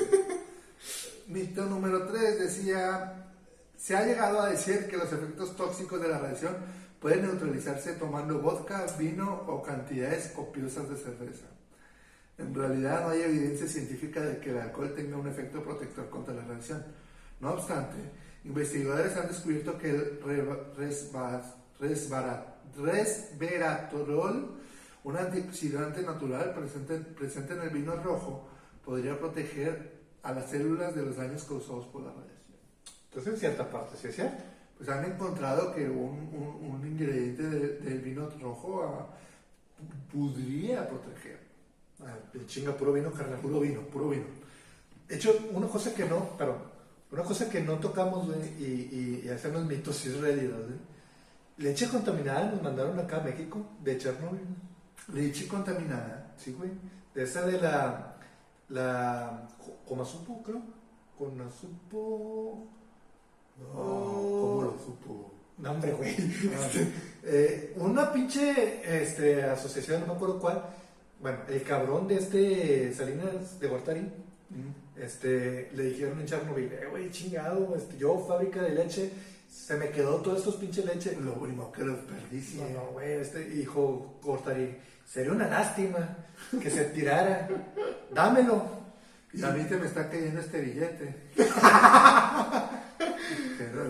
[1.28, 3.32] Mito número 3 decía,
[3.76, 6.56] se ha llegado a decir que los efectos tóxicos de la radiación
[7.00, 11.48] pueden neutralizarse tomando vodka, vino o cantidades copiosas de cerveza.
[12.38, 16.36] En realidad no hay evidencia científica de que el alcohol tenga un efecto protector contra
[16.36, 16.86] la radiación.
[17.40, 17.98] No obstante,
[18.44, 20.20] investigadores han descubierto que el
[22.78, 24.60] resveratrol,
[25.04, 28.52] un antioxidante natural presente, presente en el vino rojo,
[28.86, 32.36] podría proteger a las células de los daños causados por la radiación.
[33.10, 34.44] Entonces, en cierta parte, ¿sí es cierto?
[34.78, 39.08] Pues han encontrado que un, un- un ingrediente de- del vino rojo ah,
[40.12, 41.40] podría proteger.
[42.02, 43.40] Ah, el chinga puro vino, carnal.
[43.40, 44.26] Puro vino, puro vino.
[45.08, 46.58] De hecho, una cosa que no, perdón,
[47.12, 50.80] una cosa que no tocamos, güey, y, y, y hacemos mitos es realidad, güey.
[51.58, 54.42] Leche contaminada nos mandaron acá a México, de Chernobyl.
[55.14, 56.34] Leche contaminada.
[56.38, 56.72] Sí, güey.
[57.14, 58.15] De esa de la,
[58.70, 59.48] la,
[59.88, 60.62] Comasupo, creo.
[61.18, 62.68] Conasupo.
[63.58, 65.32] No, ¿cómo lo supo?
[65.58, 66.16] No, hombre, güey.
[66.16, 66.92] Este,
[67.24, 70.64] eh, una pinche este, asociación, no me acuerdo cuál.
[71.22, 74.12] Bueno, el cabrón de este Salinas de Gortari
[74.50, 75.02] Mm.
[75.02, 79.12] este, le dijeron en Chernobyl, eh, güey, chingado, este, yo fábrica de leche,
[79.50, 81.18] se me quedó todos estos pinches leche.
[81.20, 82.62] Lo único que lo desperdicie.
[82.62, 84.76] No, no, güey, este hijo Cortari,
[85.06, 86.18] sería una lástima
[86.62, 87.48] que se tirara.
[88.14, 88.86] Dámelo.
[89.34, 91.16] Y a mí te me está cayendo este billete.
[91.36, 91.46] Qué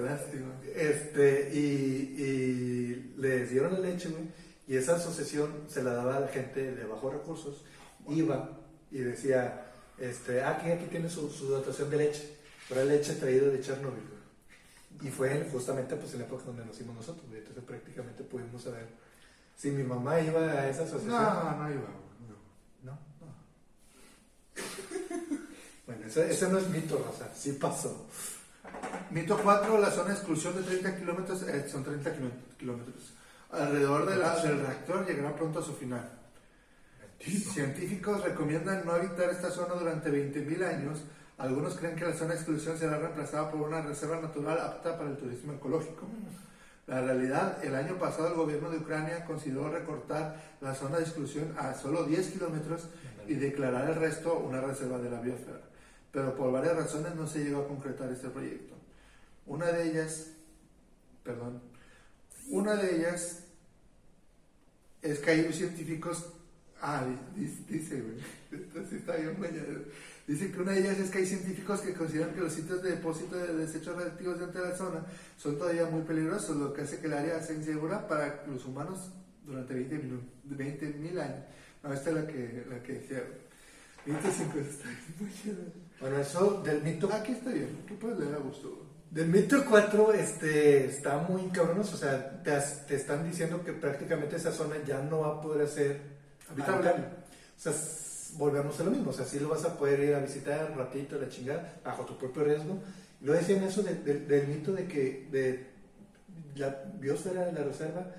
[0.03, 0.53] lástima.
[0.75, 4.23] Este, y, y le dieron la leche, güey.
[4.67, 7.63] Y esa asociación se la daba a la gente de bajos recursos.
[8.09, 8.57] Iba
[8.91, 9.65] y decía,
[9.99, 12.37] este, ah, aquí, aquí tiene su, su dotación de leche.
[12.67, 15.07] Pero leche traída de Chernobyl, güey.
[15.07, 17.39] Y fue justamente pues, en la época donde nacimos nosotros, güey.
[17.39, 18.87] Entonces prácticamente pudimos saber
[19.55, 21.11] si mi mamá iba a esa asociación.
[21.11, 21.81] No, no iba.
[22.83, 22.91] No.
[22.91, 22.99] ¿No?
[25.87, 27.29] bueno, ese, ese no es mito, Rosa.
[27.35, 28.05] Sí pasó.
[29.11, 32.11] Mito 4, la zona de exclusión de 30 kilómetros, eh, son 30
[32.57, 33.13] kilómetros.
[33.51, 36.09] Alrededor de la- del reactor llegará pronto a su final.
[37.19, 40.99] Científicos recomiendan no habitar esta zona durante 20.000 años.
[41.37, 45.09] Algunos creen que la zona de exclusión será reemplazada por una reserva natural apta para
[45.09, 46.05] el turismo ecológico.
[46.87, 51.55] La realidad, el año pasado el gobierno de Ucrania consideró recortar la zona de exclusión
[51.57, 52.87] a solo 10 kilómetros
[53.27, 55.61] y declarar el resto una reserva de la biosfera.
[56.11, 58.75] Pero por varias razones no se llegó a concretar este proyecto.
[59.47, 60.27] Una de ellas,
[61.23, 61.59] perdón,
[62.49, 63.39] una de ellas
[65.01, 66.27] es que hay científicos,
[66.81, 67.03] ah,
[67.35, 68.17] di- di- dice, güey,
[68.95, 69.35] está bien
[70.27, 70.39] mañana.
[70.39, 72.91] Dice que una de ellas es que hay científicos que consideran que los sitios de
[72.91, 75.05] depósito de desechos radiactivos dentro de la zona
[75.37, 79.11] son todavía muy peligrosos, lo que hace que el área sea insegura para los humanos
[79.45, 80.85] durante 20 mil 20
[81.21, 81.45] años.
[81.83, 83.45] No, esta es la que, la que decía, güey.
[84.07, 85.29] 25 está muy.
[85.99, 88.81] Bueno, eso del mito Aquí está bien, tú puedes leer a gusto.
[89.11, 93.71] Del mito 4 este, está muy cabronos, o sea, te, as- te están diciendo que
[93.73, 96.01] prácticamente esa zona ya no va a poder ser
[96.49, 96.89] Habitable.
[96.89, 97.05] habitable.
[97.57, 97.71] O sea,
[98.37, 100.77] volvemos a lo mismo, o sea, sí lo vas a poder ir a visitar un
[100.77, 102.79] ratito, la chingada, bajo tu propio riesgo.
[103.21, 105.67] Lo decían eso de- de- del mito de que de
[106.55, 108.11] la biosfera de la reserva,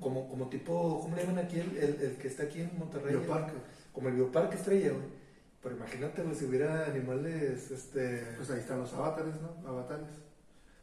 [0.00, 3.16] como, como tipo, ¿cómo le llaman aquí el, el- el que está aquí en Monterrey?
[3.16, 3.52] Bioparque.
[3.92, 5.18] Como el bioparque estrella, güey.
[5.62, 8.24] Pero imagínate, güey, si hubiera animales, este...
[8.36, 9.68] Pues ahí están los avatares, ¿no?
[9.68, 10.06] Avatares.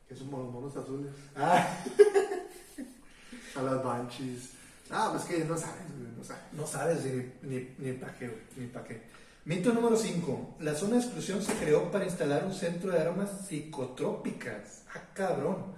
[0.08, 1.12] Que son los monos azules.
[1.36, 1.66] Ah,
[3.56, 4.50] A las banshees.
[4.90, 6.44] Ah, pues que no sabes, güey, no sabes.
[6.54, 9.02] No sabes ni, ni, ni para qué, güey, ni para qué.
[9.46, 10.58] Mito número 5.
[10.62, 14.84] La zona de exclusión se creó para instalar un centro de armas psicotrópicas.
[14.94, 15.76] Ah, cabrón.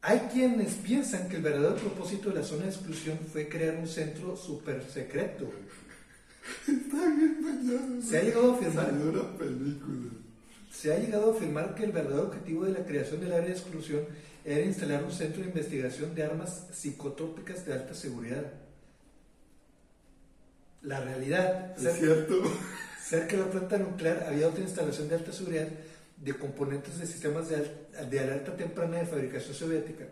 [0.00, 3.86] Hay quienes piensan que el verdadero propósito de la zona de exclusión fue crear un
[3.86, 5.50] centro súper secreto.
[6.62, 8.02] Está bien mañana.
[8.02, 10.10] Se ha llegado a afirmar Salió una película.
[10.72, 13.52] Se ha llegado a afirmar que el verdadero objetivo de la creación del área de
[13.52, 14.00] exclusión
[14.44, 18.44] era instalar un centro de investigación de armas psicotrópicas de alta seguridad.
[20.82, 22.42] La realidad, Es cer- cierto.
[23.04, 25.68] cerca de la planta nuclear había otra instalación de alta seguridad
[26.16, 30.06] de componentes de sistemas de, al- de alerta temprana de fabricación soviética.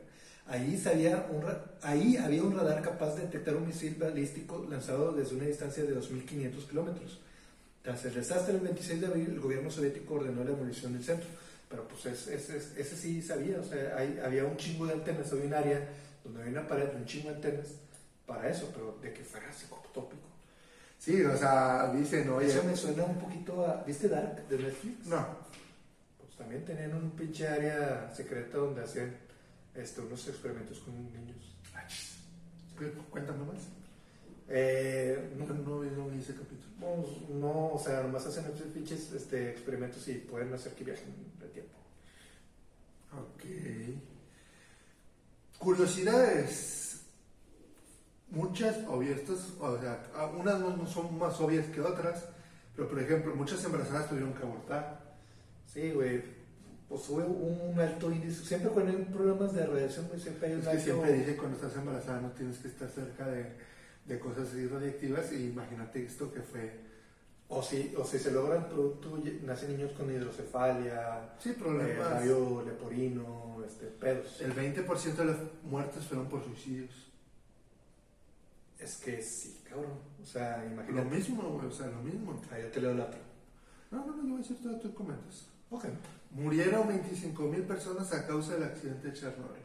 [0.47, 1.45] Ahí, sabía un
[1.83, 5.95] ahí había un radar capaz de detectar un misil balístico lanzado desde una distancia de
[5.97, 7.21] 2.500 kilómetros.
[7.83, 11.29] Tras el desastre del 26 de abril, el gobierno soviético ordenó la demolición del centro.
[11.71, 14.93] Pero pues es- es- es- ese sí sabía, o sea, hay- había un chingo de
[14.95, 15.89] antenas, había un área
[16.25, 17.67] donde había una pared de un chingo de antenas
[18.27, 20.29] para eso, pero de que fuera psicotópico.
[20.99, 22.49] Sí, o sea, dicen, oye.
[22.49, 23.83] Eso me suena un poquito a...
[23.85, 25.07] ¿Viste Dark de Netflix?
[25.07, 25.27] No.
[26.19, 29.17] Pues también tenían un pinche área secreta donde hacían
[29.75, 31.55] este, unos experimentos con niños.
[32.79, 33.63] Pero, Cuéntame más.
[34.53, 36.71] Eh, No, no, no, vi- no ese capítulo.
[36.81, 38.45] pues, no, o sea, nomás hacen
[38.75, 41.75] pinches este, experimentos y pueden hacer que viajen de tiempo.
[43.13, 43.45] Ok.
[45.59, 47.03] Curiosidades.
[48.31, 49.21] Muchas obvias,
[49.59, 50.01] o sea,
[50.39, 52.27] unas no no son más obvias que otras,
[52.77, 55.01] pero por ejemplo, muchas embarazadas tuvieron que abortar.
[55.67, 56.23] Sí, güey.
[56.89, 58.45] Pues hubo un alto índice.
[58.45, 60.85] Siempre cuando hay problemas de radiación, güey, siempre hay un Es que alto...
[60.85, 63.47] siempre dice cuando estás embarazada no tienes que estar cerca de,
[64.11, 66.91] de cosas así radiactivas y imagínate esto que fue.
[67.49, 72.11] O si, o si se logran producto, y- nacen niños con hidrocefalia, Sí, eh, problemas.
[72.11, 74.41] labio leporino, este, pedos.
[74.41, 76.91] El 20% de las muertes fueron por suicidios.
[78.79, 79.93] Es que sí, cabrón.
[80.23, 81.17] O sea, Lo imagínate.
[81.17, 82.41] mismo, güey, o sea, lo mismo.
[82.53, 83.19] Ah, yo te leo la otra.
[83.91, 85.47] No, no, no, yo voy a decir todo, tú comentas.
[85.71, 85.85] Ok.
[86.31, 89.63] Murieron 25 mil personas a causa del accidente de Chernobyl.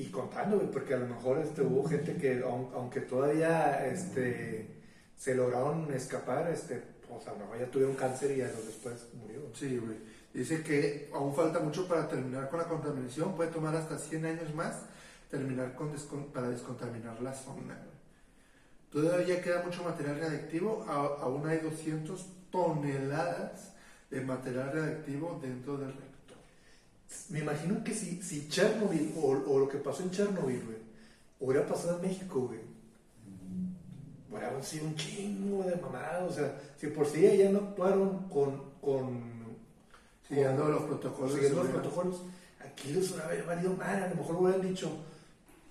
[0.00, 4.82] Y contando, güey, porque a lo mejor este, hubo gente que, aun- aunque todavía este,
[5.16, 9.40] se lograron escapar, este, pues a lo mejor ya tuvieron cáncer y años después murió.
[9.54, 9.96] Sí, güey.
[10.32, 13.34] Dice que aún falta mucho para terminar con la contaminación.
[13.34, 14.82] Puede tomar hasta 100 años más
[15.30, 15.90] terminar con
[16.32, 17.76] para descontaminar la zona.
[18.92, 20.84] Todavía queda mucho material radiactivo.
[20.88, 23.74] Aún hay 200 toneladas
[24.10, 25.92] de material radiactivo dentro del.
[27.30, 30.78] Me imagino que si, si Chernobyl o, o lo que pasó en Chernobyl, güey,
[31.40, 32.60] hubiera pasado en México, güey,
[34.30, 36.30] hubiera sido un chingo de mamadas.
[36.30, 38.62] O sea, si por sí ya no actuaron con.
[38.80, 39.38] con
[40.28, 41.32] Siguiendo con- los protocolos.
[41.32, 42.22] siguiendo los protocolos,
[42.60, 44.02] aquí les hubiera valido mal.
[44.02, 44.90] A lo mejor hubieran dicho,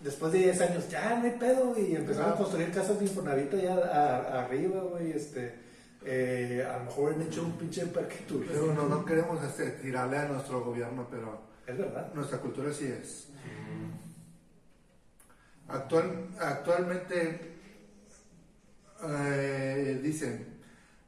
[0.02, 3.06] después de 10 años, ya no hay pedo, güey, y empezaron a construir casas de
[3.06, 5.67] Infonavit allá arriba, güey, este.
[6.10, 8.62] Eh, a lo mejor hubieran hecho un pinche parque turístico.
[8.62, 12.14] Pero no, no queremos este, tirarle a nuestro gobierno, pero Es verdad.
[12.14, 13.28] nuestra cultura sí es.
[15.68, 17.58] Actual, actualmente,
[19.06, 20.60] eh, dicen,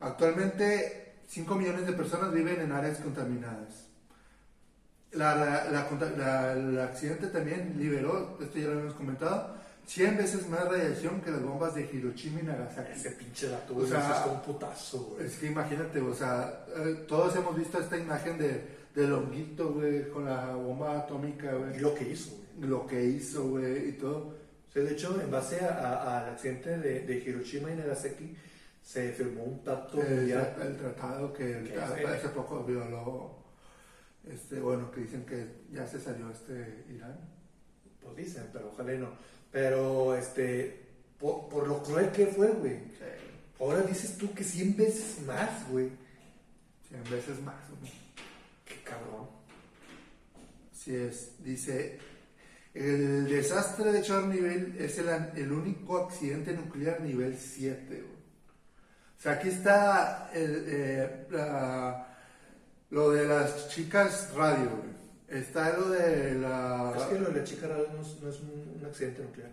[0.01, 3.85] actualmente 5 millones de personas viven en áreas contaminadas.
[5.13, 9.55] La, la- la- el accidente también liberó, esto ya lo hemos comentado,
[9.89, 12.91] 100 veces más radiación que las bombas de Hiroshima y Nagasaki.
[12.91, 15.25] Ese pinche dato, O sea, es como un putazo, güey.
[15.25, 18.61] Es que imagínate, o sea, eh, todos hemos visto esta imagen de,
[18.93, 21.79] del honguito, güey, con la bomba atómica, güey.
[21.79, 22.69] lo que hizo, güey.
[22.69, 24.17] Lo que hizo, güey, y todo.
[24.69, 28.37] O sea, de hecho, en base a- a- al accidente de, de Hiroshima y Nagasaki,
[28.83, 30.55] se firmó un pacto El, mundial.
[30.61, 33.39] el tratado que el- Que hace hace- poco violó,
[34.31, 37.17] este, bueno, que dicen que ya se salió este Irán.
[38.03, 39.09] Pues dicen, pero ojalá y no.
[39.51, 40.85] Pero, este,
[41.19, 42.77] por, por lo cruel que fue, güey.
[43.59, 45.89] Ahora dices tú que 100 veces más, güey.
[46.89, 47.91] 100 veces más, güey.
[48.65, 49.27] Qué cabrón.
[50.71, 51.99] Así es, dice,
[52.73, 57.85] el desastre de Chernobyl es el, el único accidente nuclear nivel 7.
[57.87, 58.01] güey.
[58.03, 62.05] O sea, aquí está el, eh, la-
[62.91, 64.98] lo de las chicas radio, güey.
[65.29, 66.93] Está lo de la...
[66.97, 69.51] Es que lo de la chica no es, no es un, un accidente nuclear.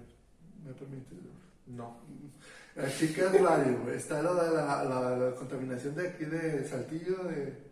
[0.65, 1.19] ¿Me permites?
[1.67, 1.99] No.
[2.75, 3.91] Las chicas radio.
[3.93, 7.67] Está lo de la, la- la contaminación de aquí de Saltillo, de...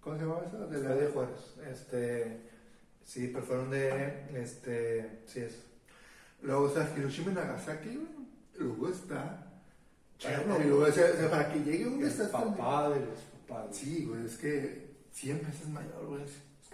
[0.00, 0.66] ¿Cómo se llama eso?
[0.68, 1.54] De La de Juárez.
[1.70, 2.40] Este,
[3.04, 5.54] sí, pero fueron de, este, sí es.
[6.42, 8.08] Luego está Hiroshima y Nagasaki.
[8.58, 9.46] Luego está
[10.18, 10.72] Chernobyl.
[10.72, 12.28] O sea, para que llegue un desastre.
[12.38, 13.18] papá de los
[13.48, 13.74] papás.
[13.74, 16.22] Sí, güey, es que 100 veces mayor, güey.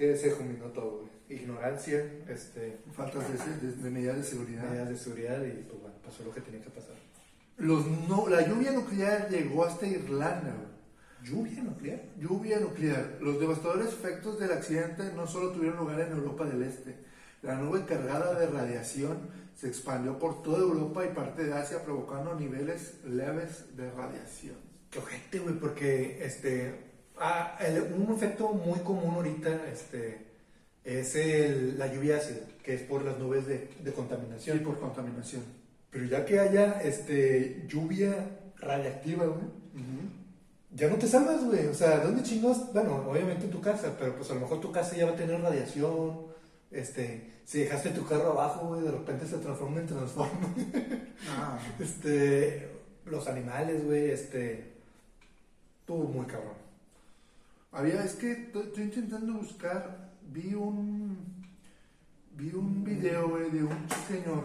[0.01, 1.11] Que se combinó todo, güey.
[1.41, 3.23] Ignorancia, este, Faltas
[3.61, 4.63] de, de- de medidas de seguridad.
[4.65, 6.95] medidas de seguridad y pues bueno, pasó lo que tenía que pasar.
[7.59, 10.71] Los no, la lluvia nuclear llegó hasta Irlanda, güey.
[11.31, 12.01] ¿Lluvia nuclear?
[12.19, 13.19] Lluvia nuclear.
[13.21, 16.97] Los devastadores efectos del accidente no solo tuvieron lugar en Europa del Este.
[17.43, 19.19] La nube cargada de radiación
[19.55, 24.57] se expandió por toda Europa y parte de Asia, provocando niveles leves de radiación.
[24.91, 26.89] Qué ojete, güey, porque este.
[27.21, 30.19] Ah, el- un efecto muy común ahorita este,
[30.85, 34.59] es el- la lluvia ácida, que es por las nubes de, de Sí, contaminación.
[34.61, 35.43] por contaminación.
[35.91, 38.15] Pero ya que haya este, lluvia
[38.59, 39.61] radiactiva, güey,
[40.73, 41.67] ya no te salvas, güey.
[41.67, 42.73] O sea, ¿dónde chingados?
[42.73, 45.17] Bueno, obviamente en tu casa, pero pues a lo mejor tu casa ya va a
[45.17, 46.29] tener radiación.
[46.71, 50.55] Este, si dejaste tu carro abajo, güey, de repente se transforma en transforma.
[51.29, 52.69] Ah, Este,
[53.07, 54.75] los animales, güey, este,
[55.81, 56.55] estuvo muy cabrón.
[57.73, 61.17] Había, es que to- estoy intentando buscar, vi un,
[62.33, 64.45] vi un video güey, de un señor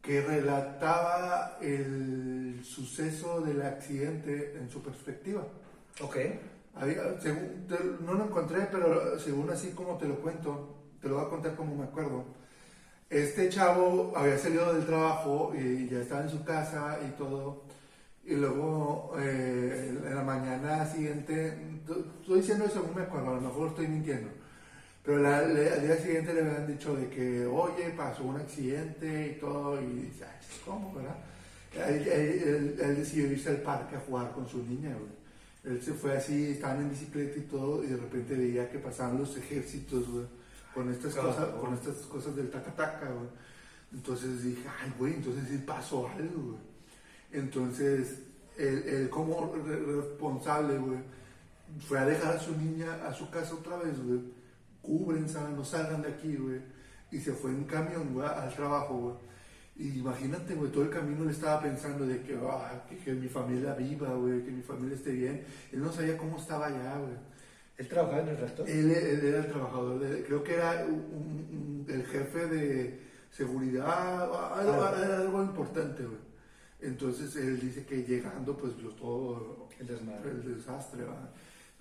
[0.00, 5.46] que relataba el suceso del accidente en su perspectiva.
[6.00, 6.16] Ok.
[6.74, 11.16] Había- según- te- no lo encontré, pero según así como te lo cuento, te lo
[11.16, 12.24] voy a contar como me acuerdo.
[13.10, 17.62] Este chavo había salido del trabajo y ya estaba en su casa y todo.
[18.26, 21.56] Y luego eh, en la mañana siguiente,
[22.20, 24.28] estoy diciendo eso según me acuerdo, a lo mejor estoy mintiendo.
[25.04, 29.34] Pero la- le- al día siguiente le habían dicho de que, oye, pasó un accidente
[29.36, 29.80] y todo.
[29.80, 31.14] Y dice, "Ay, ¿cómo, verdad?
[31.88, 35.74] Él, él- él- él decidió irse al parque a jugar con su niña, güey.
[35.76, 39.18] Él se fue así, estaban en bicicleta y todo, y de repente veía que pasaban
[39.18, 40.26] los ejércitos, güey,
[40.74, 41.28] con estas Claro.
[41.28, 43.28] cosas, con estas cosas del taca-taca, güey.
[43.92, 46.65] Entonces dije, ay, güey, entonces sí pasó algo, güey.
[47.36, 48.22] Entonces,
[48.56, 50.98] él, él como re- responsable, güey,
[51.86, 54.20] fue a dejar a su niña a su casa otra vez, güey.
[54.80, 56.60] Cúbrense, no salgan de aquí, güey.
[57.10, 59.14] Y se fue en camión, güey, al trabajo, güey.
[59.78, 63.28] Y imagínate, güey, todo el camino le estaba pensando de que, ah, que, que mi
[63.28, 65.44] familia viva, güey, que mi familia esté bien.
[65.72, 67.12] Él no sabía cómo estaba allá, güey.
[67.76, 68.66] ¿Él trabajaba en el reactor?
[68.70, 73.00] Él, él era el trabajador, de, creo que era un- un- el jefe de
[73.30, 74.22] seguridad,
[74.58, 74.94] algo, Ah.
[75.04, 76.25] era algo importante, güey.
[76.86, 81.28] Entonces él dice que llegando, pues vio todo El el desastre, ¿va?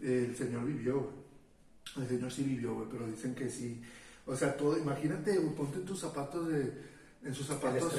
[0.02, 2.03] El señor vivió, güey.
[2.03, 3.82] El señor sí vivió, güey, pero dicen que sí.
[4.26, 6.73] O sea, todo, imagínate, güey, ponte en tus zapatos de,
[7.23, 7.94] en sus zapatos.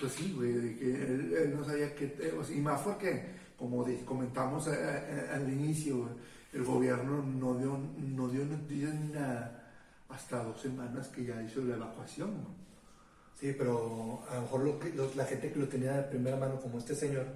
[0.00, 3.24] Pues sí, güey, de que él, él no sabía qué, o sea, y más porque,
[3.56, 6.10] como comentamos eh, eh, al inicio, güey,
[6.54, 8.90] el gobierno no dio, no dio noticia
[10.08, 12.58] hasta dos semanas que ya hizo la evacuación.
[13.38, 16.60] Sí, pero a lo mejor lo que, la gente que lo tenía de primera mano,
[16.60, 17.26] como este señor,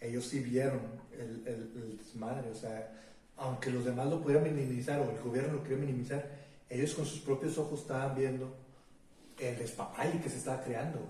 [0.00, 0.80] ellos sí vieron
[1.12, 2.50] el, el, desmadre.
[2.50, 2.90] O sea,
[3.36, 6.26] aunque los demás lo pudieran minimizar o el gobierno lo quería minimizar,
[6.70, 8.56] ellos con sus propios ojos estaban viendo
[9.38, 11.00] el despapay que se estaba creando.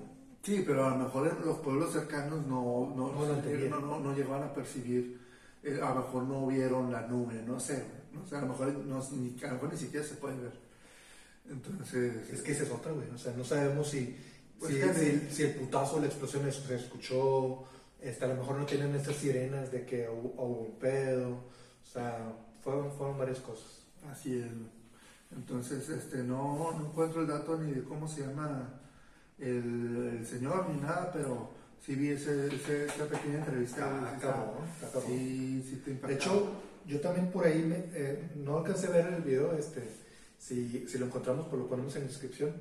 [0.43, 5.21] Sí, pero a lo mejor los pueblos cercanos no, no, no, no, llegaban a percibir,
[5.63, 7.85] eh, a lo mejor no vieron la nube, no sé,
[8.21, 8.75] o sea, a lo mejor,
[9.13, 10.53] ni, a lo mejor ni siquiera se puede ver.
[11.49, 12.29] Entonces...
[12.31, 14.17] Es que ese es otra, güey, o sea, no sabemos si,
[14.63, 17.65] pues si, el, putazo, la explosión se escuchó,
[18.01, 22.33] este, a lo mejor no tienen estas sirenas de que hubo, un pedo, o sea,
[22.63, 23.83] fueron, fueron varias cosas.
[24.09, 24.47] Así es.
[25.37, 28.81] Entonces, este, no, no encuentro el dato ni de cómo se llama
[29.41, 31.51] el, señor ni nada, pero
[31.85, 34.19] sí vi ese, esa pequeña entrevista.
[34.23, 36.53] Ah, sí, sí te De hecho,
[36.87, 39.83] yo también por ahí eh, no alcancé a ver el video, este,
[40.43, 42.53] si, si, lo encontramos, pues lo ponemos en la descripción.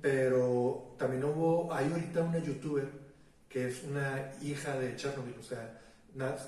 [0.00, 2.88] Pero también hubo, hay ahorita una youtuber
[3.46, 5.78] que es una hija de Chernobyl, o sea,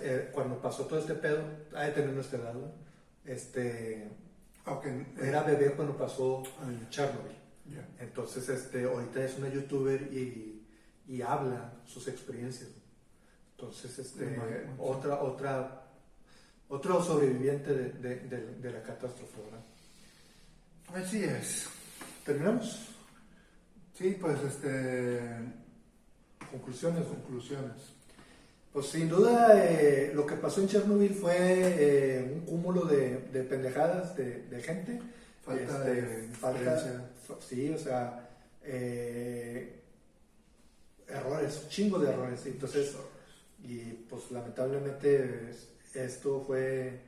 [0.01, 1.43] eh, cuando pasó todo este pedo,
[1.75, 2.55] hay de tener nuestra edad,
[3.27, 4.09] este,
[4.65, 5.13] okay.
[5.21, 7.37] era bebé cuando pasó ah, Chernobyl.
[7.99, 10.65] Entonces, este, ahorita es una youtuber y,
[11.07, 12.71] y habla sus experiencias.
[13.51, 14.39] Entonces, este,
[14.79, 15.83] otra, otra,
[16.69, 19.65] otro sobreviviente de, de, de, la catástrofe, ¿verdad?
[20.95, 21.67] Así es.
[22.25, 22.89] ¿Terminamos?
[23.97, 25.21] Sí, pues, este,
[26.51, 27.07] conclusiones.
[27.07, 27.73] Conclusiones.
[28.73, 33.43] Pues sin duda eh, lo que pasó en Chernobyl fue eh, un cúmulo de, de
[33.43, 34.99] pendejadas de, de gente
[35.43, 37.11] Falta de este, falta,
[37.41, 38.31] sí, o sea,
[38.63, 39.81] eh,
[41.09, 42.47] errores, chingo de errores.
[42.47, 42.95] Entonces,
[43.65, 43.79] y
[44.09, 45.51] pues lamentablemente
[45.95, 47.01] esto fue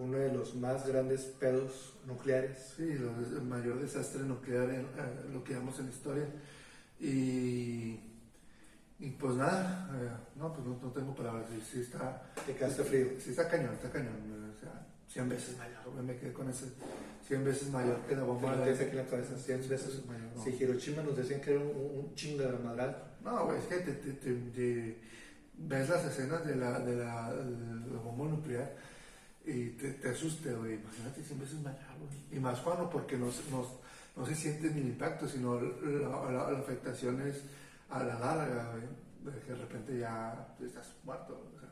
[0.00, 2.74] uno de los más grandes pedos nucleares.
[2.76, 6.26] Sí, el mayor desastre nuclear en, eh, lo que vemos en la historia.
[6.98, 8.00] Y,
[8.98, 11.46] y pues nada, eh, no, pues no, tengo palabras.
[11.70, 13.08] Sí, está, Te quedaste frío.
[13.18, 14.14] Sí, está cañón, está cañón.
[14.56, 16.66] O sea, 100 veces mayor, me quedé con ese
[17.26, 18.72] 100 veces mayor que la bomba de...
[18.72, 20.30] aquí la cabeza, 100 veces mayor.
[20.42, 23.04] Si Hiroshima nos decían que era un, un chingo de madral.
[23.22, 24.98] No, güey, es que te, te,
[25.56, 27.32] ves las escenas de la, de la,
[28.02, 28.74] bomba nuclear
[29.44, 30.74] y te, te asusta, güey.
[30.74, 32.38] Imagínate 100 veces mayor, güey.
[32.38, 33.66] Y más cuando porque no, no,
[34.16, 37.42] no se siente ni el impacto, sino la, la, afectación es
[37.88, 39.34] a la larga, güey.
[39.34, 41.68] De que de repente ya estás muerto, o sea.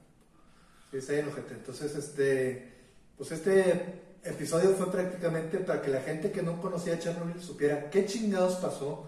[0.90, 2.72] Sí, está bien, Entonces, este,
[3.16, 8.06] pues este episodio fue prácticamente para que la gente que no conocía Chernobyl supiera qué
[8.06, 9.06] chingados pasó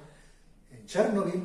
[0.70, 1.42] en Chernobyl.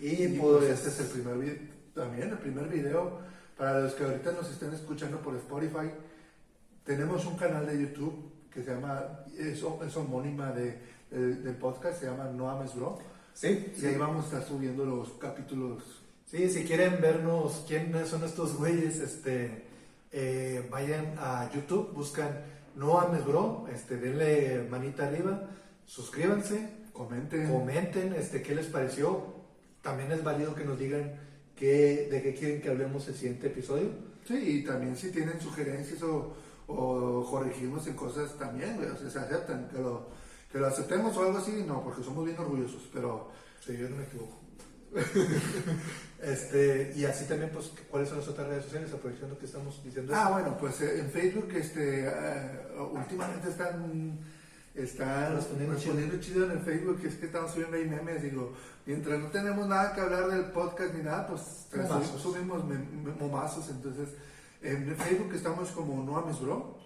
[0.00, 3.20] Y, pues, pues, este es el primer video, también el primer video.
[3.56, 5.90] Para los que ahorita nos estén escuchando por Spotify,
[6.84, 10.78] tenemos un canal de YouTube que se llama, es, es homónima de,
[11.10, 12.98] del podcast, se llama No Ames Bro.
[13.32, 16.02] Sí, y ahí vamos a estar subiendo los capítulos.
[16.26, 19.64] Sí, si quieren vernos quiénes son estos güeyes, este,
[20.12, 22.28] eh, vayan a YouTube, buscan
[22.76, 25.48] no ames bro, este, denle manita arriba,
[25.86, 29.40] suscríbanse, comenten, comenten este, qué les pareció.
[29.82, 31.12] También es válido que nos digan
[31.56, 33.88] qué, de qué quieren que hablemos el siguiente episodio.
[34.26, 36.34] Sí, y también si tienen sugerencias o,
[36.76, 40.08] o corregimos en cosas también, o sea, se aceptan, que lo,
[40.50, 43.30] que lo aceptemos o algo así, no, porque somos bien orgullosos, pero...
[43.64, 44.40] Sí, yo no me equivoco.
[46.22, 50.12] este, y así también, pues, ¿cuáles son las otras redes sociales aprovechando que estamos diciendo
[50.14, 52.50] Ah, bueno, pues eh, en Facebook, este, eh,
[52.92, 54.18] últimamente están,
[54.74, 56.44] están respondiendo, chido.
[56.44, 58.52] en el Facebook, que es que estamos subiendo ahí memes, digo,
[58.86, 61.68] mientras no tenemos nada que hablar del podcast ni nada, pues
[62.20, 62.64] subimos
[63.20, 64.08] momazos, entonces,
[64.62, 66.78] en Facebook estamos como No Ames Bro,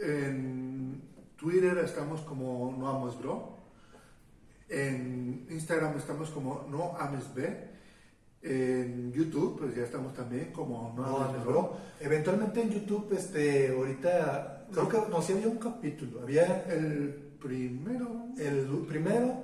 [0.00, 1.02] en
[1.36, 3.56] Twitter estamos como No Ames Bro,
[4.68, 7.76] en Instagram estamos como No Ames B.
[8.42, 11.76] En YouTube, pues ya estamos también como No, Ames Bro.
[11.98, 16.20] Eventualmente en YouTube, este, ahorita, creo que no, sí había un capítulo.
[16.20, 18.26] Había el primero.
[18.38, 19.42] El primero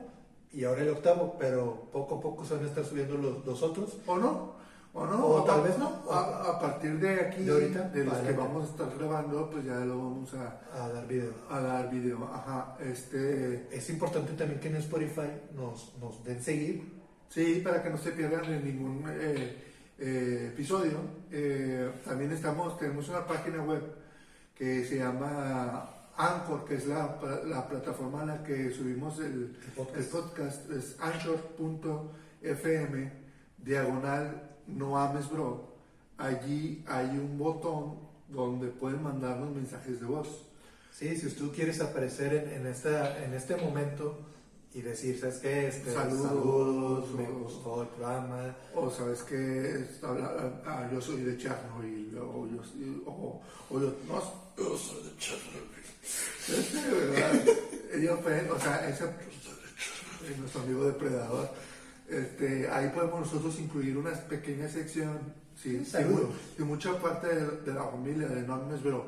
[0.52, 3.62] y ahora el octavo, pero poco a poco se van a estar subiendo los, los
[3.62, 3.98] otros.
[4.06, 4.61] ¿O no?
[4.94, 5.26] ¿O no?
[5.26, 5.88] O, tal vez no.
[6.10, 9.80] A, partir de aquí, de, ahorita, de los que vamos a estar grabando, pues ya
[9.86, 11.32] lo vamos a, a dar video.
[11.48, 12.76] A dar video, ajá.
[12.78, 13.68] Este...
[13.74, 17.00] Es importante también que en Spotify nos, nos den seguir.
[17.30, 19.56] Sí, para que no se pierdan en ningún eh,
[19.98, 20.98] eh, episodio.
[21.30, 23.82] Eh, también estamos, tenemos una página web
[24.54, 25.88] que se llama
[26.18, 29.96] Anchor, que es la, la plataforma en la que subimos el, el podcast.
[29.96, 32.02] El podcast es anchor.fm
[33.56, 35.64] diagonal no ames bro,
[36.18, 37.96] allí hay un botón
[38.28, 40.28] donde pueden mandarnos mensajes de voz.
[40.92, 44.18] Sí, si tú quieres aparecer en, en, esta, en este momento
[44.74, 45.68] y decir, ¿sabes qué?
[45.68, 48.56] Este, Saludos, saludos, me o- gustó el programa.
[48.74, 49.84] O sabes que
[50.66, 52.62] ah, yo soy de Chernobyl, o yo,
[53.06, 53.40] o,
[53.70, 54.22] o yo, no,
[54.56, 55.82] yo soy de Chernobyl.
[57.10, 57.42] ¿verdad?
[57.94, 59.04] Ellos pueden, o sea, ese
[60.30, 61.48] es nuestro amigo depredador.
[62.08, 65.18] Este, ahí podemos nosotros incluir una pequeña sección,
[65.56, 65.98] sí, Sí,
[66.58, 69.06] y mucha parte de, de la familia de Enormes, pero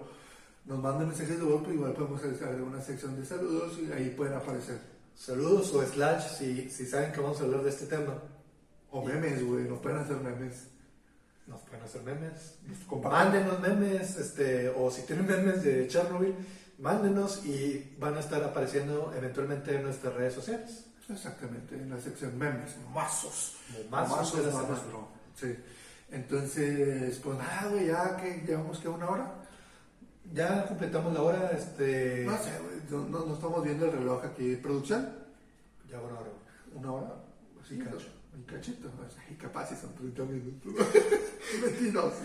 [0.65, 4.11] nos mandan mensajes de voz, pero igual podemos hacer una sección de saludos y ahí
[4.11, 4.79] pueden aparecer.
[5.15, 8.19] Saludos o slash si, si saben que vamos a hablar de este tema.
[8.91, 10.69] O memes, güey, nos pueden hacer memes.
[11.47, 12.59] Nos pueden hacer memes.
[13.03, 16.35] Mándenos memes, este, o si tienen memes de Chernobyl,
[16.79, 20.87] mándenos y van a estar apareciendo eventualmente en nuestras redes sociales.
[21.09, 23.57] Exactamente, en la sección memes, mazos.
[23.91, 25.09] Mazos de bro.
[25.35, 25.55] Sí.
[26.11, 29.35] Entonces, pues nada, güey, ya que llevamos que una hora.
[30.33, 32.25] Ya completamos la hora, este...
[32.25, 34.57] No sé, güey, no, estamos viendo el reloj aquí.
[34.57, 35.09] ¿Producción?
[35.91, 36.31] Ya una hora.
[36.75, 37.15] Una hora.
[37.63, 38.09] Así que- cacho.
[38.39, 38.89] y cachito.
[39.31, 40.73] Y capaz si son 30 minutos.
[41.63, 42.17] Mentiroso.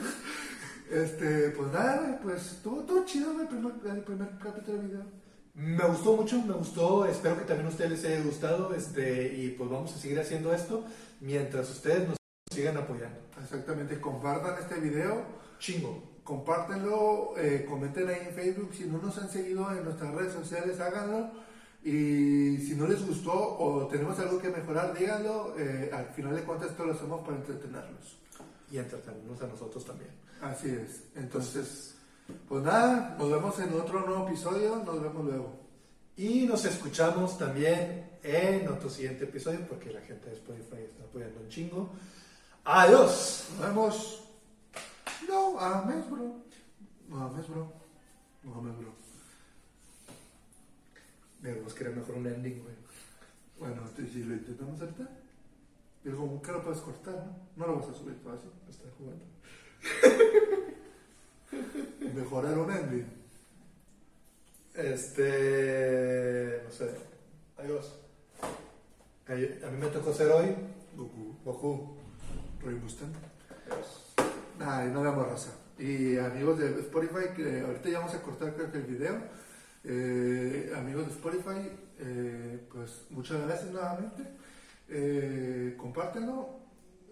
[0.90, 5.04] Este, pues nada, güey, pues todo chido, güey, el primer, el primer capítulo de video.
[5.60, 9.50] Me gustó mucho, me gustó, espero que también a ustedes les haya gustado, este, y
[9.50, 10.86] pues vamos a seguir haciendo esto
[11.20, 12.18] mientras ustedes nos
[12.50, 13.20] sigan apoyando.
[13.44, 15.22] Exactamente, compartan este video.
[15.60, 16.22] Chingo.
[16.24, 18.70] compártenlo, eh, comenten ahí en Facebook.
[18.74, 21.30] Si no nos han seguido en nuestras redes sociales, háganlo.
[21.84, 25.56] Y si no les gustó o tenemos algo que mejorar, díganlo.
[25.60, 28.18] Eh, al final de cuentas, esto lo hacemos para entretenerlos.
[28.72, 30.12] Y entretenernos a nosotros también.
[30.42, 31.04] Así es.
[31.16, 31.99] Entonces,
[32.48, 34.76] pues nada, nos vemos en otro nuevo episodio.
[34.78, 35.60] Nos vemos luego.
[36.18, 41.40] Y nos escuchamos también en otro siguiente episodio porque la gente de Spotify está apoyando
[41.40, 41.90] un chingo.
[42.66, 43.48] Adiós.
[43.58, 44.24] Nos vemos.
[45.28, 46.36] No, ames, bro.
[47.08, 47.72] No ames, bro.
[48.44, 48.94] No ames, bro.
[51.42, 52.76] Debemos querer mejor un ending, güey.
[53.60, 55.10] Bueno, si lo intentamos ahorita,
[56.04, 57.36] pero como que lo puedes cortar, ¿no?
[57.56, 58.48] No lo vas a subir todo así.
[58.70, 59.26] Está jugando.
[62.14, 63.06] Mejorar un ending.
[64.76, 66.62] Este.
[66.66, 66.90] No sé.
[67.58, 67.96] Adiós.
[69.28, 70.56] A mí me tocó ser hoy
[70.96, 71.36] Goku.
[71.46, 71.98] Goku.
[72.64, 73.14] Rey Mustang.
[74.58, 75.52] Nada, y no vemos raza.
[75.78, 79.16] Y amigos de Spotify, que ahorita ya vamos a cortar creo que el video.
[79.86, 84.24] Eh, amigos de Spotify, eh, pues muchas gracias nuevamente.
[84.90, 86.59] Eh, compártenlo.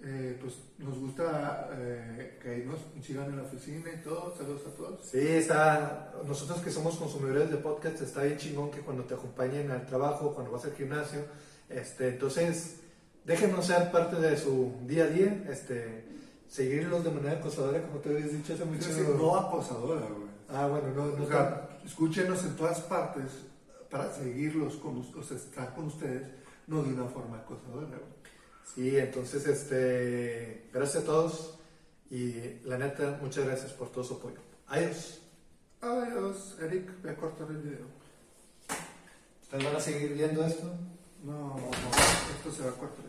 [0.04, 4.34] Eh, pues nos gusta eh, que nos sigan en la oficina y todo.
[4.38, 5.00] Saludos a todos.
[5.04, 6.14] Sí, está.
[6.26, 10.34] Nosotros que somos consumidores de podcast, está bien chingón que cuando te acompañen al trabajo,
[10.34, 11.22] cuando vas al gimnasio,
[11.70, 12.82] este, entonces
[13.26, 16.06] déjenos ser parte de su día a día, este,
[16.48, 18.88] seguirlos de manera acosadora, como te habías dicho hace mucho.
[19.18, 20.28] No acosadora, güey.
[20.50, 23.26] Ah, bueno, no, no O sea, escúchenos en todas partes
[23.90, 26.28] para seguirlos, con, o sea, estar con ustedes,
[26.68, 27.88] no de una forma acosadora.
[27.88, 28.17] güey.
[28.74, 31.58] Sí, entonces, este, gracias a todos
[32.10, 34.40] y la neta, muchas gracias por todo su apoyo.
[34.68, 35.20] Adiós.
[35.82, 37.86] Adiós, Eric, voy a cortar el video.
[39.42, 40.72] ¿Ustedes van a seguir viendo esto?
[41.24, 41.72] No, no,
[42.38, 43.07] esto se va a cortar.